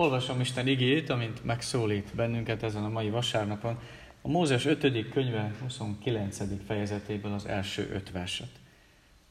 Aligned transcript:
Olvasom 0.00 0.40
Isten 0.40 0.66
igét, 0.66 1.10
amint 1.10 1.44
megszólít 1.44 2.14
bennünket 2.14 2.62
ezen 2.62 2.84
a 2.84 2.88
mai 2.88 3.10
vasárnapon, 3.10 3.78
a 4.22 4.28
Mózes 4.28 4.64
5. 4.64 5.08
könyve 5.08 5.54
29. 5.62 6.64
fejezetéből 6.66 7.32
az 7.32 7.46
első 7.46 7.90
öt 7.92 8.10
verset. 8.10 8.50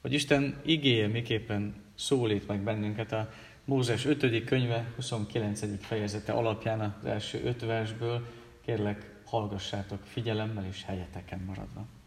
Hogy 0.02 0.14
Isten 0.14 0.62
igéje 0.66 1.08
miképpen 1.08 1.76
szólít 1.96 2.48
meg 2.48 2.60
bennünket 2.60 3.12
a 3.12 3.30
Mózes 3.66 4.06
5. 4.06 4.44
könyve 4.44 4.92
29. 4.96 5.86
fejezete 5.86 6.32
alapján 6.32 6.80
az 6.80 7.10
első 7.10 7.42
öt 7.44 7.66
versből, 7.66 8.28
kérlek 8.66 9.16
hallgassátok 9.26 10.00
figyelemmel 10.04 10.66
és 10.66 10.84
helyeteken 10.86 11.40
maradva. 11.40 11.99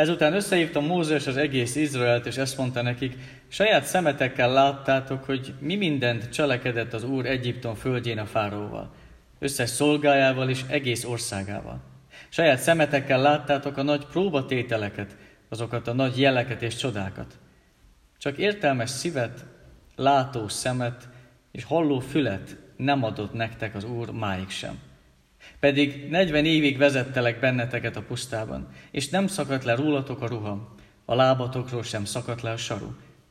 Ezután 0.00 0.34
összehívta 0.34 0.80
Mózes 0.80 1.26
az 1.26 1.36
egész 1.36 1.76
Izraelt, 1.76 2.26
és 2.26 2.36
ezt 2.36 2.56
mondta 2.56 2.82
nekik, 2.82 3.16
saját 3.48 3.84
szemetekkel 3.84 4.52
láttátok, 4.52 5.24
hogy 5.24 5.54
mi 5.58 5.76
mindent 5.76 6.28
cselekedett 6.28 6.92
az 6.92 7.04
Úr 7.04 7.26
Egyiptom 7.26 7.74
földjén 7.74 8.18
a 8.18 8.26
fáróval, 8.26 8.94
összes 9.38 9.70
szolgájával 9.70 10.48
és 10.48 10.60
egész 10.68 11.04
országával. 11.04 11.80
Saját 12.28 12.58
szemetekkel 12.58 13.20
láttátok 13.20 13.76
a 13.76 13.82
nagy 13.82 14.06
próbatételeket, 14.06 15.16
azokat 15.48 15.88
a 15.88 15.92
nagy 15.92 16.18
jeleket 16.18 16.62
és 16.62 16.76
csodákat. 16.76 17.38
Csak 18.18 18.38
értelmes 18.38 18.90
szívet, 18.90 19.44
látó 19.96 20.48
szemet 20.48 21.08
és 21.52 21.64
halló 21.64 21.98
fület 21.98 22.56
nem 22.76 23.04
adott 23.04 23.32
nektek 23.32 23.74
az 23.74 23.84
Úr 23.84 24.10
máig 24.10 24.48
sem. 24.48 24.78
Pedig 25.60 26.08
40 26.08 26.44
évig 26.44 26.78
vezettelek 26.78 27.40
benneteket 27.40 27.96
a 27.96 28.02
pusztában, 28.02 28.68
és 28.90 29.08
nem 29.08 29.26
szakadt 29.26 29.64
le 29.64 29.74
rólatok 29.74 30.22
a 30.22 30.26
ruha, 30.26 30.74
a 31.04 31.14
lábatokról 31.14 31.82
sem 31.82 32.04
szakadt 32.04 32.42
le 32.42 32.50
a 32.50 32.56
saru. 32.56 32.88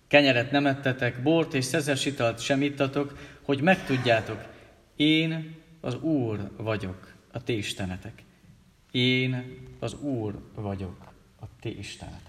Kenyeret 0.08 0.52
nem 0.52 0.66
ettetek, 0.66 1.24
bort 1.24 1.54
és 1.54 1.66
szezes 1.66 2.06
italt 2.06 2.40
sem 2.40 2.62
ittatok, 2.62 3.18
hogy 3.42 3.62
megtudjátok, 3.62 4.46
én 4.96 5.56
az 5.82 5.96
Úr 6.02 6.52
vagyok, 6.58 7.14
a 7.32 7.44
ti 7.44 7.58
istenetek. 7.58 8.24
Én 8.92 9.58
az 9.80 9.94
Úr 9.94 10.40
vagyok, 10.56 11.14
a 11.40 11.46
ti 11.62 11.78
istenetek. 11.78 12.29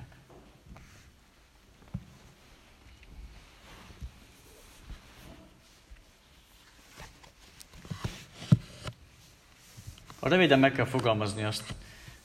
Ha 10.21 10.29
röviden 10.29 10.59
meg 10.59 10.73
kell 10.73 10.85
fogalmazni 10.85 11.43
azt, 11.43 11.75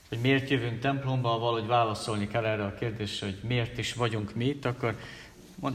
hogy 0.08 0.18
miért 0.18 0.48
jövünk 0.48 0.80
templomba, 0.80 1.38
valahogy 1.38 1.66
válaszolni 1.66 2.26
kell 2.26 2.44
erre 2.44 2.64
a 2.64 2.74
kérdésre, 2.74 3.26
hogy 3.26 3.38
miért 3.48 3.78
is 3.78 3.94
vagyunk 3.94 4.34
mi 4.34 4.44
itt, 4.44 4.64
akkor 4.64 4.96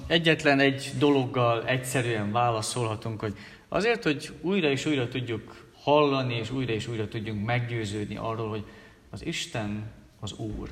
egyetlen 0.08 0.60
egy 0.60 0.92
dologgal 0.98 1.66
egyszerűen 1.66 2.32
válaszolhatunk, 2.32 3.20
hogy 3.20 3.38
azért, 3.68 4.04
hogy 4.04 4.34
újra 4.42 4.70
és 4.70 4.86
újra 4.86 5.08
tudjuk 5.08 5.70
hallani, 5.84 6.36
és 6.36 6.52
újra 6.52 6.74
és 6.74 6.88
újra 6.88 7.08
tudjunk 7.08 7.46
meggyőződni 7.46 8.16
arról, 8.16 8.50
hogy 8.50 8.66
az 9.10 9.26
Isten 9.26 9.92
az 10.20 10.34
Úr. 10.34 10.70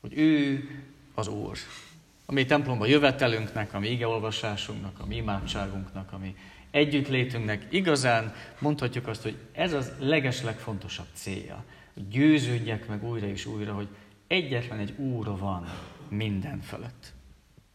Hogy 0.00 0.18
ő 0.18 0.68
az 1.14 1.28
Úr. 1.28 1.58
A 2.26 2.32
mi 2.32 2.44
templomba 2.44 2.86
jövetelünknek, 2.86 3.74
a 3.74 3.78
mi 3.78 3.88
igeolvasásunknak, 3.88 4.98
a 4.98 5.06
mi 5.06 5.16
imádságunknak, 5.16 6.12
a 6.12 6.18
mi 6.18 6.36
együttlétünknek 6.74 7.66
igazán 7.70 8.34
mondhatjuk 8.58 9.06
azt, 9.06 9.22
hogy 9.22 9.36
ez 9.52 9.72
az 9.72 9.92
legeslegfontosabb 9.98 11.06
célja. 11.12 11.64
Hogy 11.94 12.08
győződjek 12.08 12.88
meg 12.88 13.04
újra 13.04 13.26
és 13.26 13.46
újra, 13.46 13.72
hogy 13.74 13.88
egyetlen 14.26 14.78
egy 14.78 14.94
Úr 14.98 15.38
van 15.38 15.66
minden 16.08 16.60
fölött. 16.60 17.12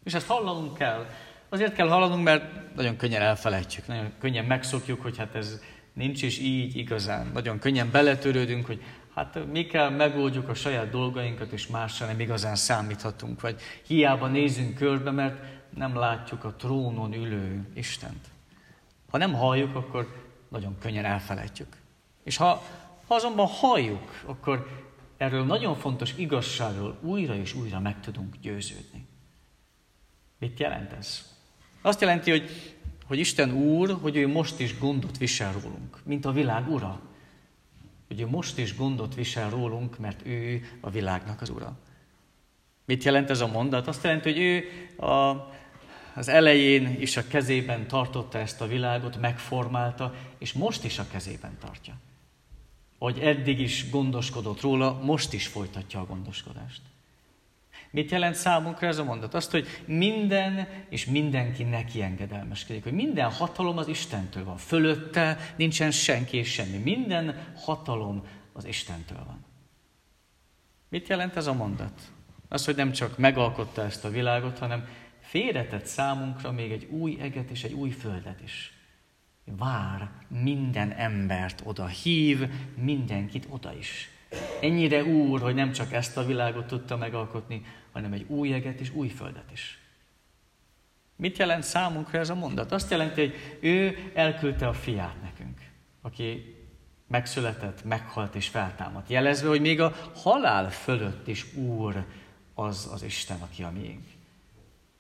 És 0.03 0.13
ezt 0.13 0.27
hallanunk 0.27 0.77
kell. 0.77 1.05
Azért 1.49 1.73
kell 1.73 1.87
hallanunk, 1.87 2.23
mert 2.23 2.75
nagyon 2.75 2.95
könnyen 2.97 3.21
elfelejtjük, 3.21 3.87
nagyon 3.87 4.11
könnyen 4.19 4.45
megszokjuk, 4.45 5.01
hogy 5.01 5.17
hát 5.17 5.35
ez 5.35 5.61
nincs 5.93 6.21
is 6.21 6.39
így 6.39 6.75
igazán. 6.75 7.29
Nagyon 7.33 7.59
könnyen 7.59 7.91
beletörődünk, 7.91 8.65
hogy 8.65 8.83
hát 9.15 9.51
mi 9.51 9.65
kell 9.65 9.89
megoldjuk 9.89 10.49
a 10.49 10.53
saját 10.53 10.89
dolgainkat, 10.89 11.51
és 11.51 11.67
másra 11.67 12.05
nem 12.05 12.19
igazán 12.19 12.55
számíthatunk, 12.55 13.41
vagy 13.41 13.61
hiába 13.87 14.27
nézünk 14.27 14.75
körbe, 14.75 15.11
mert 15.11 15.43
nem 15.75 15.95
látjuk 15.95 16.43
a 16.43 16.53
trónon 16.53 17.13
ülő 17.13 17.67
Istent. 17.73 18.27
Ha 19.09 19.17
nem 19.17 19.33
halljuk, 19.33 19.75
akkor 19.75 20.27
nagyon 20.49 20.77
könnyen 20.79 21.05
elfelejtjük. 21.05 21.75
És 22.23 22.37
ha, 22.37 22.63
ha 23.07 23.15
azonban 23.15 23.47
halljuk, 23.47 24.23
akkor 24.25 24.87
erről 25.17 25.45
nagyon 25.45 25.75
fontos 25.75 26.13
igazságról 26.15 26.97
újra 27.01 27.35
és 27.35 27.53
újra 27.53 27.79
meg 27.79 27.99
tudunk 27.99 28.35
győződni. 28.41 29.07
Mit 30.39 30.59
jelent 30.59 30.91
ez? 30.91 31.37
Azt 31.81 32.01
jelenti, 32.01 32.31
hogy, 32.31 32.49
hogy 33.05 33.19
Isten 33.19 33.51
Úr, 33.51 33.97
hogy 34.01 34.15
ő 34.15 34.27
most 34.27 34.59
is 34.59 34.79
gondot 34.79 35.17
visel 35.17 35.51
rólunk, 35.51 35.99
mint 36.03 36.25
a 36.25 36.31
világ 36.31 36.69
ura. 36.69 37.01
Hogy 38.07 38.21
ő 38.21 38.27
most 38.27 38.57
is 38.57 38.75
gondot 38.75 39.15
visel 39.15 39.49
rólunk, 39.49 39.97
mert 39.97 40.25
ő 40.25 40.61
a 40.81 40.89
világnak 40.89 41.41
az 41.41 41.49
ura. 41.49 41.77
Mit 42.85 43.03
jelent 43.03 43.29
ez 43.29 43.41
a 43.41 43.47
mondat? 43.47 43.87
Azt 43.87 44.03
jelenti, 44.03 44.31
hogy 44.31 44.41
ő 44.41 44.63
a, 45.05 45.49
az 46.13 46.27
elején 46.27 47.01
is 47.01 47.17
a 47.17 47.27
kezében 47.27 47.87
tartotta 47.87 48.37
ezt 48.37 48.61
a 48.61 48.67
világot, 48.67 49.19
megformálta, 49.19 50.15
és 50.37 50.53
most 50.53 50.83
is 50.83 50.99
a 50.99 51.07
kezében 51.11 51.57
tartja. 51.59 51.93
Hogy 52.97 53.19
eddig 53.19 53.59
is 53.59 53.89
gondoskodott 53.89 54.61
róla, 54.61 54.99
most 55.03 55.33
is 55.33 55.47
folytatja 55.47 55.99
a 55.99 56.05
gondoskodást. 56.05 56.81
Mit 57.91 58.11
jelent 58.11 58.35
számunkra 58.35 58.87
ez 58.87 58.97
a 58.97 59.03
mondat? 59.03 59.33
Azt, 59.33 59.51
hogy 59.51 59.67
minden 59.85 60.67
és 60.89 61.05
mindenki 61.05 61.63
neki 61.63 62.01
engedelmeskedik, 62.01 62.83
hogy 62.83 62.93
minden 62.93 63.31
hatalom 63.31 63.77
az 63.77 63.87
Istentől 63.87 64.43
van. 64.43 64.57
Fölötte 64.57 65.37
nincsen 65.55 65.91
senki 65.91 66.37
és 66.37 66.51
semmi. 66.51 66.77
Minden 66.77 67.53
hatalom 67.55 68.23
az 68.53 68.65
Istentől 68.65 69.23
van. 69.25 69.45
Mit 70.89 71.07
jelent 71.07 71.35
ez 71.35 71.47
a 71.47 71.53
mondat? 71.53 72.01
Az, 72.49 72.65
hogy 72.65 72.75
nem 72.75 72.91
csak 72.91 73.17
megalkotta 73.17 73.83
ezt 73.83 74.05
a 74.05 74.09
világot, 74.09 74.57
hanem 74.57 74.87
félretett 75.29 75.85
számunkra 75.85 76.51
még 76.51 76.71
egy 76.71 76.85
új 76.85 77.17
eget 77.21 77.49
és 77.49 77.63
egy 77.63 77.73
új 77.73 77.89
földet 77.89 78.41
is. 78.41 78.73
Vár 79.45 80.09
minden 80.27 80.91
embert 80.91 81.61
oda, 81.65 81.85
hív 81.85 82.49
mindenkit 82.75 83.47
oda 83.49 83.73
is. 83.77 84.09
Ennyire 84.61 85.03
úr, 85.03 85.41
hogy 85.41 85.55
nem 85.55 85.71
csak 85.71 85.93
ezt 85.93 86.17
a 86.17 86.25
világot 86.25 86.67
tudta 86.67 86.97
megalkotni, 86.97 87.65
hanem 87.91 88.13
egy 88.13 88.25
új 88.27 88.53
eget 88.53 88.79
és 88.79 88.91
új 88.93 89.07
földet 89.07 89.51
is. 89.51 89.79
Mit 91.15 91.37
jelent 91.37 91.63
számunkra 91.63 92.19
ez 92.19 92.29
a 92.29 92.35
mondat? 92.35 92.71
Azt 92.71 92.91
jelenti, 92.91 93.21
hogy 93.21 93.33
ő 93.59 94.11
elküldte 94.13 94.67
a 94.67 94.73
fiát 94.73 95.21
nekünk, 95.21 95.57
aki 96.01 96.55
megszületett, 97.07 97.83
meghalt 97.83 98.35
és 98.35 98.47
feltámadt. 98.47 99.09
Jelezve, 99.09 99.47
hogy 99.47 99.61
még 99.61 99.81
a 99.81 99.95
halál 100.15 100.71
fölött 100.71 101.27
is 101.27 101.53
Úr 101.53 102.05
az 102.53 102.89
az 102.93 103.03
Isten, 103.03 103.41
aki 103.41 103.63
a 103.63 103.71
miénk. 103.71 104.17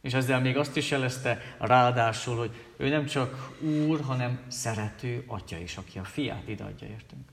És 0.01 0.13
ezzel 0.13 0.39
még 0.39 0.57
azt 0.57 0.77
is 0.77 0.91
jelezte 0.91 1.55
ráadásul, 1.59 2.37
hogy 2.37 2.51
ő 2.77 2.89
nem 2.89 3.05
csak 3.05 3.51
úr, 3.59 4.01
hanem 4.01 4.39
szerető 4.47 5.23
atya 5.27 5.57
is, 5.57 5.77
aki 5.77 5.99
a 5.99 6.03
fiát 6.03 6.47
ideadja 6.47 6.87
értünk. 6.87 7.29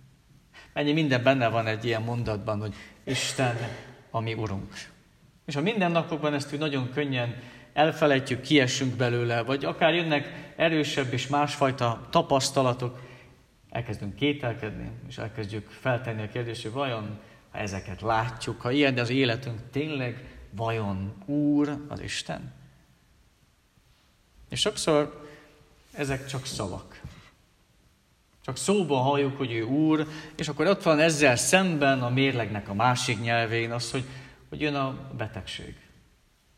Ennyi 0.72 0.92
minden 0.92 1.22
benne 1.22 1.48
van 1.48 1.66
egy 1.66 1.84
ilyen 1.84 2.02
mondatban, 2.02 2.60
hogy 2.60 2.74
Isten 3.04 3.56
a 4.10 4.20
mi 4.20 4.34
urunk. 4.34 4.72
És 5.44 5.56
a 5.56 5.60
mindennapokban 5.60 6.34
ezt 6.34 6.52
úgy 6.52 6.58
nagyon 6.58 6.90
könnyen 6.90 7.34
elfelejtjük, 7.72 8.40
kiessünk 8.40 8.96
belőle, 8.96 9.42
vagy 9.42 9.64
akár 9.64 9.94
jönnek 9.94 10.52
erősebb 10.56 11.12
és 11.12 11.26
másfajta 11.26 12.06
tapasztalatok, 12.10 13.00
elkezdünk 13.70 14.14
kételkedni, 14.14 14.90
és 15.08 15.18
elkezdjük 15.18 15.70
feltenni 15.70 16.22
a 16.22 16.28
kérdést, 16.28 16.62
hogy 16.62 16.72
vajon, 16.72 17.18
ha 17.50 17.58
ezeket 17.58 18.00
látjuk, 18.00 18.60
ha 18.60 18.70
ilyen 18.70 18.98
az 18.98 19.10
életünk, 19.10 19.60
tényleg 19.70 20.24
vajon 20.50 21.14
Úr 21.26 21.84
az 21.88 22.00
Isten? 22.00 22.55
És 24.48 24.60
sokszor 24.60 25.28
ezek 25.92 26.26
csak 26.26 26.46
szavak. 26.46 27.00
Csak 28.44 28.56
szóban 28.56 29.02
halljuk, 29.02 29.36
hogy 29.36 29.52
ő 29.52 29.62
Úr, 29.62 30.06
és 30.36 30.48
akkor 30.48 30.66
ott 30.66 30.82
van 30.82 30.98
ezzel 30.98 31.36
szemben 31.36 32.02
a 32.02 32.08
mérlegnek 32.08 32.68
a 32.68 32.74
másik 32.74 33.20
nyelvén 33.20 33.72
az, 33.72 33.90
hogy, 33.90 34.04
hogy 34.48 34.60
jön 34.60 34.74
a 34.74 35.10
betegség. 35.16 35.76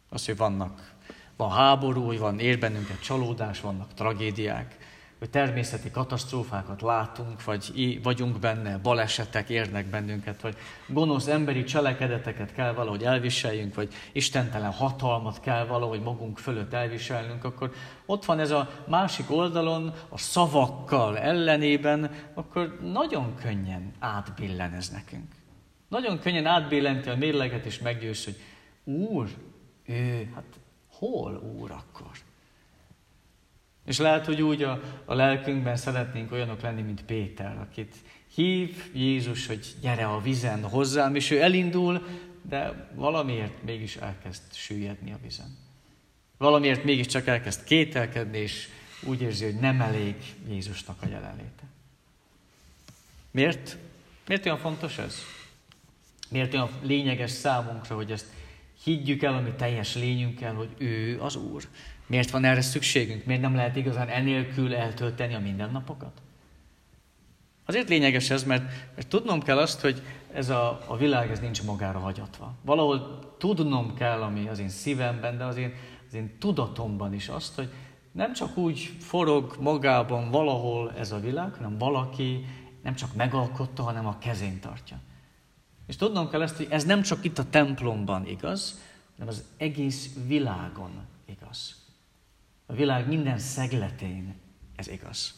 Az, 0.09 0.25
hogy 0.25 0.37
vannak, 0.37 0.95
van 1.37 1.51
háború, 1.51 2.07
hogy 2.07 2.19
van 2.19 2.39
ér 2.39 2.59
bennünket 2.59 3.03
csalódás, 3.03 3.61
vannak 3.61 3.95
tragédiák 3.95 4.88
hogy 5.19 5.31
természeti 5.31 5.91
katasztrófákat 5.91 6.83
látunk, 6.83 7.45
vagy 7.45 8.01
vagyunk 8.03 8.39
benne, 8.39 8.79
balesetek 8.79 9.49
érnek 9.49 9.87
bennünket, 9.87 10.41
vagy 10.41 10.57
gonosz 10.87 11.27
emberi 11.27 11.65
cselekedeteket 11.65 12.53
kell 12.53 12.73
valahogy 12.73 13.03
elviseljünk, 13.03 13.75
vagy 13.75 13.95
istentelen 14.13 14.73
hatalmat 14.73 15.41
kell 15.41 15.67
valahogy 15.67 16.01
magunk 16.01 16.39
fölött 16.39 16.73
elviselnünk, 16.73 17.45
akkor 17.45 17.73
ott 18.07 18.25
van 18.25 18.39
ez 18.39 18.51
a 18.51 18.71
másik 18.87 19.31
oldalon, 19.31 19.93
a 20.09 20.19
szavakkal 20.19 21.19
ellenében, 21.19 22.11
akkor 22.35 22.79
nagyon 22.83 23.35
könnyen 23.35 23.93
átbillen 23.99 24.73
ez 24.73 24.89
nekünk. 24.89 25.33
Nagyon 25.89 26.19
könnyen 26.19 26.47
átbillenti 26.47 27.09
a 27.09 27.17
mérleget, 27.17 27.65
és 27.65 27.79
meggyőz, 27.79 28.25
hogy 28.25 28.37
Úr, 28.85 29.29
ő, 29.85 30.31
hát 30.35 30.61
hol 30.91 31.37
Úr 31.37 31.71
akkor? 31.71 32.11
És 33.89 33.99
lehet, 33.99 34.27
hogy 34.27 34.43
úgy 34.43 34.63
a, 34.63 34.83
a 35.05 35.15
lelkünkben 35.15 35.77
szeretnénk 35.77 36.33
olyanok 36.33 36.61
lenni, 36.61 36.83
mint 36.83 37.05
Péter, 37.05 37.59
akit 37.59 37.95
hív 38.35 38.91
Jézus, 38.95 39.47
hogy 39.47 39.67
gyere 39.81 40.07
a 40.07 40.21
vizen 40.21 40.63
hozzám, 40.63 41.15
és 41.15 41.31
ő 41.31 41.43
elindul, 41.43 42.07
de 42.43 42.91
valamiért 42.95 43.63
mégis 43.63 43.97
elkezd 43.97 44.43
süllyedni 44.53 45.13
a 45.13 45.19
vizen. 45.23 45.57
Valamiért 46.37 46.85
mégiscsak 46.85 47.27
elkezd 47.27 47.65
kételkedni, 47.65 48.39
és 48.39 48.69
úgy 49.03 49.23
érzi, 49.23 49.45
hogy 49.45 49.61
nem 49.61 49.81
elég 49.81 50.15
Jézusnak 50.49 50.97
a 51.03 51.09
jelenléte. 51.09 51.63
Miért? 53.31 53.77
Miért 54.27 54.45
olyan 54.45 54.59
fontos 54.59 54.99
ez? 54.99 55.17
Miért 56.29 56.55
olyan 56.55 56.71
lényeges 56.83 57.31
számunkra, 57.31 57.95
hogy 57.95 58.13
ezt 58.13 58.27
higgyük 58.83 59.23
el, 59.23 59.35
ami 59.35 59.51
teljes 59.51 59.95
lényünkkel, 59.95 60.55
hogy 60.55 60.71
ő 60.79 61.21
az 61.21 61.37
Úr? 61.37 61.69
Miért 62.09 62.31
van 62.31 62.45
erre 62.45 62.61
szükségünk? 62.61 63.25
Miért 63.25 63.41
nem 63.41 63.55
lehet 63.55 63.77
igazán 63.77 64.09
enélkül 64.09 64.75
eltölteni 64.75 65.35
a 65.35 65.39
mindennapokat? 65.39 66.21
Azért 67.65 67.89
lényeges 67.89 68.31
ez, 68.31 68.45
mert, 68.45 68.63
mert 68.95 69.09
tudnom 69.09 69.43
kell 69.43 69.59
azt, 69.59 69.81
hogy 69.81 70.03
ez 70.33 70.49
a, 70.49 70.81
a 70.87 70.97
világ 70.97 71.31
ez 71.31 71.41
nincs 71.41 71.63
magára 71.63 71.99
hagyatva. 71.99 72.55
Valahol 72.63 73.19
tudnom 73.39 73.95
kell, 73.95 74.23
ami 74.23 74.49
az 74.49 74.59
én 74.59 74.69
szívemben, 74.69 75.39
de 75.39 75.45
az 75.45 75.57
én, 75.57 75.75
az 76.07 76.15
én 76.15 76.39
tudatomban 76.39 77.15
is 77.15 77.29
azt, 77.29 77.55
hogy 77.55 77.69
nem 78.13 78.33
csak 78.33 78.57
úgy 78.57 78.91
forog 79.01 79.57
magában 79.61 80.31
valahol 80.31 80.93
ez 80.99 81.13
a 81.13 81.21
világ, 81.21 81.55
hanem 81.55 81.79
valaki 81.79 82.47
nem 82.83 82.95
csak 82.95 83.15
megalkotta, 83.15 83.83
hanem 83.83 84.07
a 84.07 84.19
kezén 84.19 84.61
tartja. 84.61 84.99
És 85.87 85.97
tudnom 85.97 86.31
kell 86.31 86.43
ezt, 86.43 86.57
hogy 86.57 86.67
ez 86.71 86.85
nem 86.85 87.03
csak 87.03 87.25
itt 87.25 87.39
a 87.39 87.49
templomban 87.51 88.27
igaz, 88.27 88.81
hanem 89.19 89.35
az 89.35 89.45
egész 89.57 90.15
világon 90.27 90.91
igaz. 91.27 91.78
A 92.71 92.75
világ 92.75 93.09
minden 93.09 93.39
szegletén 93.39 94.35
ez 94.77 94.89
igaz. 94.89 95.35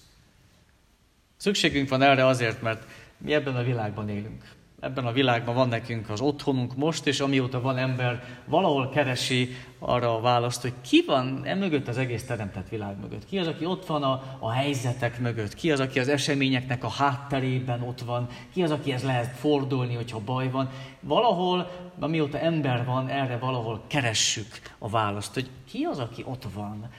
Szükségünk 1.36 1.88
van 1.88 2.02
erre 2.02 2.26
azért, 2.26 2.62
mert 2.62 2.86
mi 3.18 3.34
ebben 3.34 3.56
a 3.56 3.62
világban 3.62 4.08
élünk. 4.08 4.58
Ebben 4.80 5.06
a 5.06 5.12
világban 5.12 5.54
van 5.54 5.68
nekünk 5.68 6.10
az 6.10 6.20
otthonunk 6.20 6.76
most, 6.76 7.06
és 7.06 7.20
amióta 7.20 7.60
van 7.60 7.76
ember, 7.76 8.24
valahol 8.46 8.88
keresi 8.88 9.56
arra 9.78 10.16
a 10.16 10.20
választ, 10.20 10.62
hogy 10.62 10.72
ki 10.80 11.02
van 11.06 11.44
e 11.44 11.54
mögött 11.54 11.88
az 11.88 11.98
egész 11.98 12.24
teremtett 12.24 12.68
világ 12.68 13.00
mögött. 13.00 13.26
Ki 13.26 13.38
az, 13.38 13.46
aki 13.46 13.64
ott 13.64 13.86
van 13.86 14.02
a, 14.02 14.36
a 14.38 14.50
helyzetek 14.50 15.18
mögött. 15.18 15.54
Ki 15.54 15.72
az, 15.72 15.80
aki 15.80 15.98
az 15.98 16.08
eseményeknek 16.08 16.84
a 16.84 16.88
hátterében 16.88 17.82
ott 17.82 18.00
van. 18.00 18.28
Ki 18.52 18.62
az, 18.62 18.70
akihez 18.70 19.02
lehet 19.02 19.36
fordulni, 19.36 19.94
hogyha 19.94 20.20
baj 20.20 20.50
van. 20.50 20.70
Valahol, 21.00 21.70
amióta 21.98 22.38
ember 22.38 22.84
van, 22.84 23.08
erre 23.08 23.38
valahol 23.38 23.82
keressük 23.86 24.60
a 24.78 24.88
választ, 24.88 25.34
hogy 25.34 25.50
ki 25.70 25.82
az, 25.82 25.98
aki 25.98 26.24
ott 26.26 26.46
van 26.54 26.90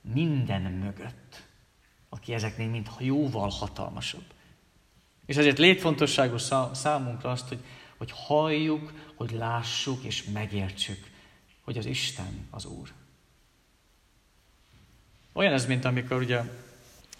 minden 0.00 0.62
mögött, 0.62 1.46
aki 2.08 2.34
ezeknél 2.34 2.68
mintha 2.68 3.02
jóval 3.02 3.48
hatalmasabb. 3.48 4.24
És 5.26 5.36
ezért 5.36 5.58
létfontosságú 5.58 6.36
számunkra 6.72 7.30
azt, 7.30 7.48
hogy, 7.48 7.64
hogy 7.96 8.10
halljuk, 8.14 8.92
hogy 9.14 9.30
lássuk 9.30 10.04
és 10.04 10.24
megértsük, 10.24 11.10
hogy 11.64 11.78
az 11.78 11.86
Isten 11.86 12.46
az 12.50 12.64
Úr. 12.64 12.92
Olyan 15.32 15.52
ez, 15.52 15.66
mint 15.66 15.84
amikor 15.84 16.16
ugye 16.22 16.42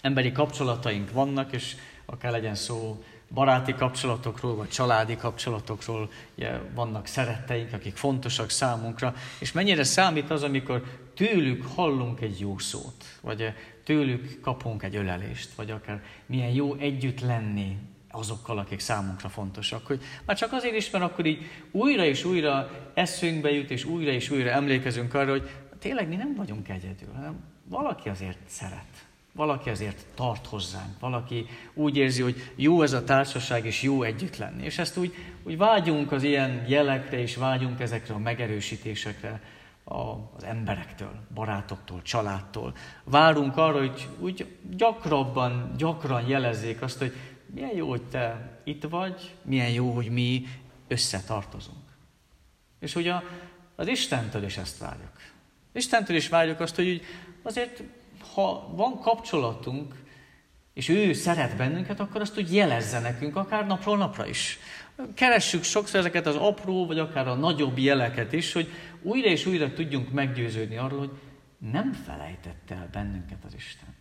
emberi 0.01 0.31
kapcsolataink 0.31 1.11
vannak, 1.11 1.51
és 1.51 1.75
akár 2.05 2.31
legyen 2.31 2.55
szó 2.55 3.03
baráti 3.33 3.73
kapcsolatokról, 3.73 4.55
vagy 4.55 4.69
családi 4.69 5.15
kapcsolatokról, 5.15 6.09
ugye 6.35 6.59
vannak 6.73 7.07
szeretteink, 7.07 7.73
akik 7.73 7.95
fontosak 7.95 8.49
számunkra, 8.49 9.13
és 9.39 9.51
mennyire 9.51 9.83
számít 9.83 10.29
az, 10.29 10.43
amikor 10.43 10.83
tőlük 11.15 11.65
hallunk 11.75 12.21
egy 12.21 12.39
jó 12.39 12.57
szót, 12.57 13.05
vagy 13.21 13.53
tőlük 13.83 14.39
kapunk 14.41 14.83
egy 14.83 14.95
ölelést, 14.95 15.53
vagy 15.53 15.71
akár 15.71 16.03
milyen 16.25 16.51
jó 16.51 16.75
együtt 16.75 17.19
lenni 17.19 17.77
azokkal, 18.11 18.57
akik 18.57 18.79
számunkra 18.79 19.29
fontosak. 19.29 19.87
Hogy 19.87 20.01
már 20.25 20.37
csak 20.37 20.51
azért 20.51 20.75
is, 20.75 20.89
mert 20.89 21.03
akkor 21.03 21.25
így 21.25 21.49
újra 21.71 22.05
és 22.05 22.23
újra 22.23 22.69
eszünkbe 22.93 23.51
jut, 23.51 23.71
és 23.71 23.85
újra 23.85 24.11
és 24.11 24.29
újra 24.29 24.49
emlékezünk 24.49 25.13
arra, 25.13 25.31
hogy 25.31 25.49
tényleg 25.79 26.07
mi 26.07 26.15
nem 26.15 26.35
vagyunk 26.35 26.69
egyedül, 26.69 27.13
hanem 27.13 27.43
valaki 27.67 28.09
azért 28.09 28.37
szeret. 28.45 29.09
Valaki 29.33 29.69
azért 29.69 30.05
tart 30.15 30.45
hozzánk, 30.45 30.99
valaki 30.99 31.45
úgy 31.73 31.97
érzi, 31.97 32.21
hogy 32.21 32.51
jó 32.55 32.81
ez 32.81 32.93
a 32.93 33.03
társaság, 33.03 33.65
és 33.65 33.81
jó 33.81 34.03
együtt 34.03 34.37
lenni. 34.37 34.63
És 34.63 34.77
ezt 34.77 34.97
úgy, 34.97 35.13
úgy 35.43 35.57
vágyunk 35.57 36.11
az 36.11 36.23
ilyen 36.23 36.65
jelekre, 36.67 37.19
és 37.19 37.35
vágyunk 37.35 37.79
ezekre 37.79 38.13
a 38.13 38.17
megerősítésekre 38.17 39.41
az 39.83 40.43
emberektől, 40.43 41.13
barátoktól, 41.33 42.01
családtól. 42.01 42.73
Várunk 43.03 43.57
arra, 43.57 43.77
hogy 43.77 44.07
úgy 44.19 44.57
gyakrabban, 44.69 45.73
gyakran 45.77 46.27
jelezzék 46.27 46.81
azt, 46.81 46.97
hogy 46.97 47.13
milyen 47.45 47.75
jó, 47.75 47.89
hogy 47.89 48.03
te 48.03 48.59
itt 48.63 48.83
vagy, 48.83 49.35
milyen 49.41 49.69
jó, 49.69 49.91
hogy 49.91 50.09
mi 50.09 50.47
összetartozunk. 50.87 51.77
És 52.79 52.95
ugye 52.95 53.13
az 53.75 53.87
Istentől 53.87 54.43
is 54.43 54.57
ezt 54.57 54.77
várjuk. 54.77 55.11
Istentől 55.71 56.15
is 56.15 56.29
várjuk 56.29 56.59
azt, 56.59 56.75
hogy 56.75 57.01
azért, 57.43 57.83
ha 58.33 58.71
van 58.75 58.99
kapcsolatunk, 58.99 59.95
és 60.73 60.89
ő 60.89 61.13
szeret 61.13 61.55
bennünket, 61.57 61.99
akkor 61.99 62.21
azt 62.21 62.37
úgy 62.37 62.53
jelezze 62.53 62.99
nekünk, 62.99 63.35
akár 63.35 63.67
napról 63.67 63.97
napra 63.97 64.27
is. 64.27 64.59
Keressük 65.13 65.63
sokszor 65.63 65.99
ezeket 65.99 66.27
az 66.27 66.35
apró, 66.35 66.85
vagy 66.85 66.99
akár 66.99 67.27
a 67.27 67.33
nagyobb 67.33 67.77
jeleket 67.77 68.33
is, 68.33 68.53
hogy 68.53 68.71
újra 69.01 69.27
és 69.27 69.45
újra 69.45 69.73
tudjunk 69.73 70.11
meggyőződni 70.11 70.77
arról, 70.77 70.99
hogy 70.99 71.11
nem 71.71 71.93
felejtette 71.93 72.75
el 72.75 72.89
bennünket 72.91 73.43
az 73.45 73.53
Isten. 73.53 73.95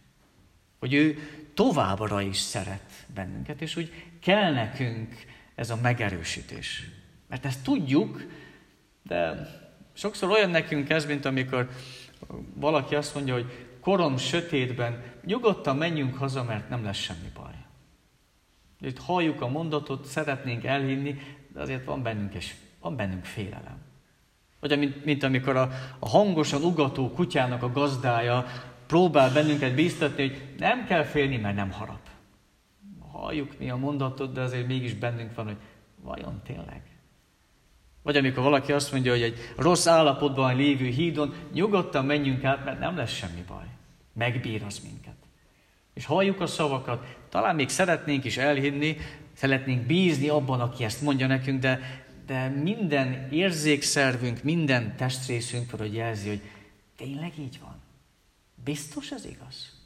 Hogy 0.79 0.94
ő 0.94 1.19
továbbra 1.55 2.21
is 2.21 2.37
szeret 2.37 2.91
bennünket, 3.15 3.61
és 3.61 3.76
úgy 3.76 3.93
kell 4.21 4.53
nekünk 4.53 5.15
ez 5.55 5.71
a 5.71 5.79
megerősítés. 5.83 6.88
Mert 7.29 7.44
ezt 7.44 7.62
tudjuk, 7.62 8.26
de 9.03 9.49
sokszor 9.93 10.31
olyan 10.31 10.50
nekünk 10.50 10.91
ez, 10.91 11.06
mint 11.06 11.25
amikor 11.25 11.71
valaki 12.55 12.94
azt 12.94 13.15
mondja, 13.15 13.35
hogy 13.35 13.70
korom 13.81 14.17
sötétben 14.17 15.03
nyugodtan 15.25 15.77
menjünk 15.77 16.17
haza, 16.17 16.44
mert 16.44 16.69
nem 16.69 16.85
lesz 16.85 16.97
semmi 16.97 17.31
baj. 17.35 17.55
Itt 18.81 18.99
halljuk 18.99 19.41
a 19.41 19.49
mondatot, 19.49 20.05
szeretnénk 20.05 20.65
elhinni, 20.65 21.19
de 21.53 21.61
azért 21.61 21.85
van 21.85 22.03
bennünk, 22.03 22.35
és 22.35 22.55
van 22.81 22.97
bennünk 22.97 23.25
félelem. 23.25 23.78
Vagy 24.61 24.78
mint, 24.78 25.05
mint 25.05 25.23
amikor 25.23 25.57
a, 25.57 25.71
a 25.99 26.09
hangosan 26.09 26.62
ugató 26.62 27.11
kutyának 27.11 27.62
a 27.62 27.73
gazdája 27.73 28.47
próbál 28.87 29.33
bennünket 29.33 29.75
bíztatni, 29.75 30.28
hogy 30.28 30.55
nem 30.59 30.85
kell 30.85 31.02
félni, 31.02 31.37
mert 31.37 31.57
nem 31.57 31.71
harap. 31.71 32.09
Halljuk 33.12 33.59
mi 33.59 33.71
a 33.71 33.76
mondatot, 33.76 34.33
de 34.33 34.40
azért 34.40 34.66
mégis 34.66 34.95
bennünk 34.95 35.35
van, 35.35 35.45
hogy 35.45 35.57
vajon 36.02 36.40
tényleg? 36.45 36.83
Vagy 38.02 38.16
amikor 38.16 38.43
valaki 38.43 38.73
azt 38.73 38.93
mondja, 38.93 39.12
hogy 39.12 39.23
egy 39.23 39.38
rossz 39.57 39.87
állapotban 39.87 40.57
lévő 40.57 40.87
hídon 40.87 41.35
nyugodtan 41.52 42.05
menjünk 42.05 42.45
át, 42.45 42.64
mert 42.64 42.78
nem 42.78 42.97
lesz 42.97 43.11
semmi 43.11 43.45
baj. 43.47 43.70
Megbír 44.12 44.62
az 44.62 44.79
minket. 44.79 45.14
És 45.95 46.05
halljuk 46.05 46.40
a 46.40 46.47
szavakat, 46.47 47.17
talán 47.29 47.55
még 47.55 47.69
szeretnénk 47.69 48.25
is 48.25 48.37
elhinni, 48.37 48.97
szeretnénk 49.33 49.87
bízni 49.87 50.29
abban, 50.29 50.61
aki 50.61 50.85
ezt 50.85 51.02
mondja 51.02 51.26
nekünk, 51.26 51.61
de, 51.61 52.05
de 52.26 52.49
minden 52.49 53.29
érzékszervünk, 53.31 54.43
minden 54.43 54.97
testrészünk 54.97 55.71
hogy 55.71 55.95
jelzi, 55.95 56.29
hogy 56.29 56.40
tényleg 56.97 57.33
így 57.38 57.59
van. 57.62 57.81
Biztos 58.64 59.11
ez 59.11 59.25
igaz? 59.25 59.79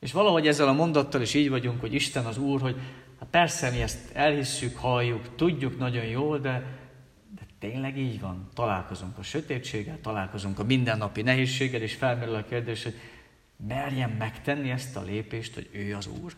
És 0.00 0.12
valahogy 0.12 0.46
ezzel 0.46 0.68
a 0.68 0.72
mondattal 0.72 1.22
is 1.22 1.34
így 1.34 1.48
vagyunk, 1.48 1.80
hogy 1.80 1.94
Isten 1.94 2.24
az 2.24 2.38
Úr, 2.38 2.60
hogy 2.60 2.76
hát 3.18 3.28
persze 3.30 3.70
mi 3.70 3.82
ezt 3.82 4.10
elhisszük, 4.12 4.76
halljuk, 4.76 5.36
tudjuk 5.36 5.78
nagyon 5.78 6.04
jól, 6.04 6.38
de 6.38 6.83
tényleg 7.70 7.98
így 7.98 8.20
van. 8.20 8.48
Találkozunk 8.54 9.18
a 9.18 9.22
sötétséggel, 9.22 9.98
találkozunk 10.02 10.58
a 10.58 10.64
mindennapi 10.64 11.22
nehézséggel, 11.22 11.80
és 11.80 11.94
felmerül 11.94 12.34
a 12.34 12.44
kérdés, 12.44 12.82
hogy 12.82 12.94
merjem 13.66 14.10
megtenni 14.10 14.70
ezt 14.70 14.96
a 14.96 15.02
lépést, 15.02 15.54
hogy 15.54 15.68
ő 15.72 15.94
az 15.94 16.08
Úr. 16.22 16.34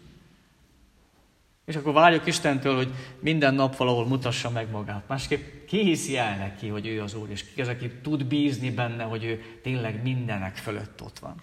És 1.65 1.77
akkor 1.77 1.93
várjuk 1.93 2.27
Istentől, 2.27 2.77
hogy 2.77 2.93
minden 3.21 3.55
nap 3.55 3.77
valahol 3.77 4.07
mutassa 4.07 4.51
meg 4.51 4.71
magát. 4.71 5.09
Másképp 5.09 5.67
ki 5.67 5.83
hiszi 5.83 6.17
el 6.17 6.37
neki, 6.37 6.69
hogy 6.69 6.87
ő 6.87 7.03
az 7.03 7.15
Úr, 7.15 7.31
és 7.31 7.45
ki 7.53 7.61
az, 7.61 7.69
aki 7.69 7.91
tud 7.91 8.25
bízni 8.25 8.71
benne, 8.71 9.03
hogy 9.03 9.25
ő 9.25 9.59
tényleg 9.63 10.03
mindenek 10.03 10.57
fölött 10.57 11.03
ott 11.03 11.19
van. 11.19 11.35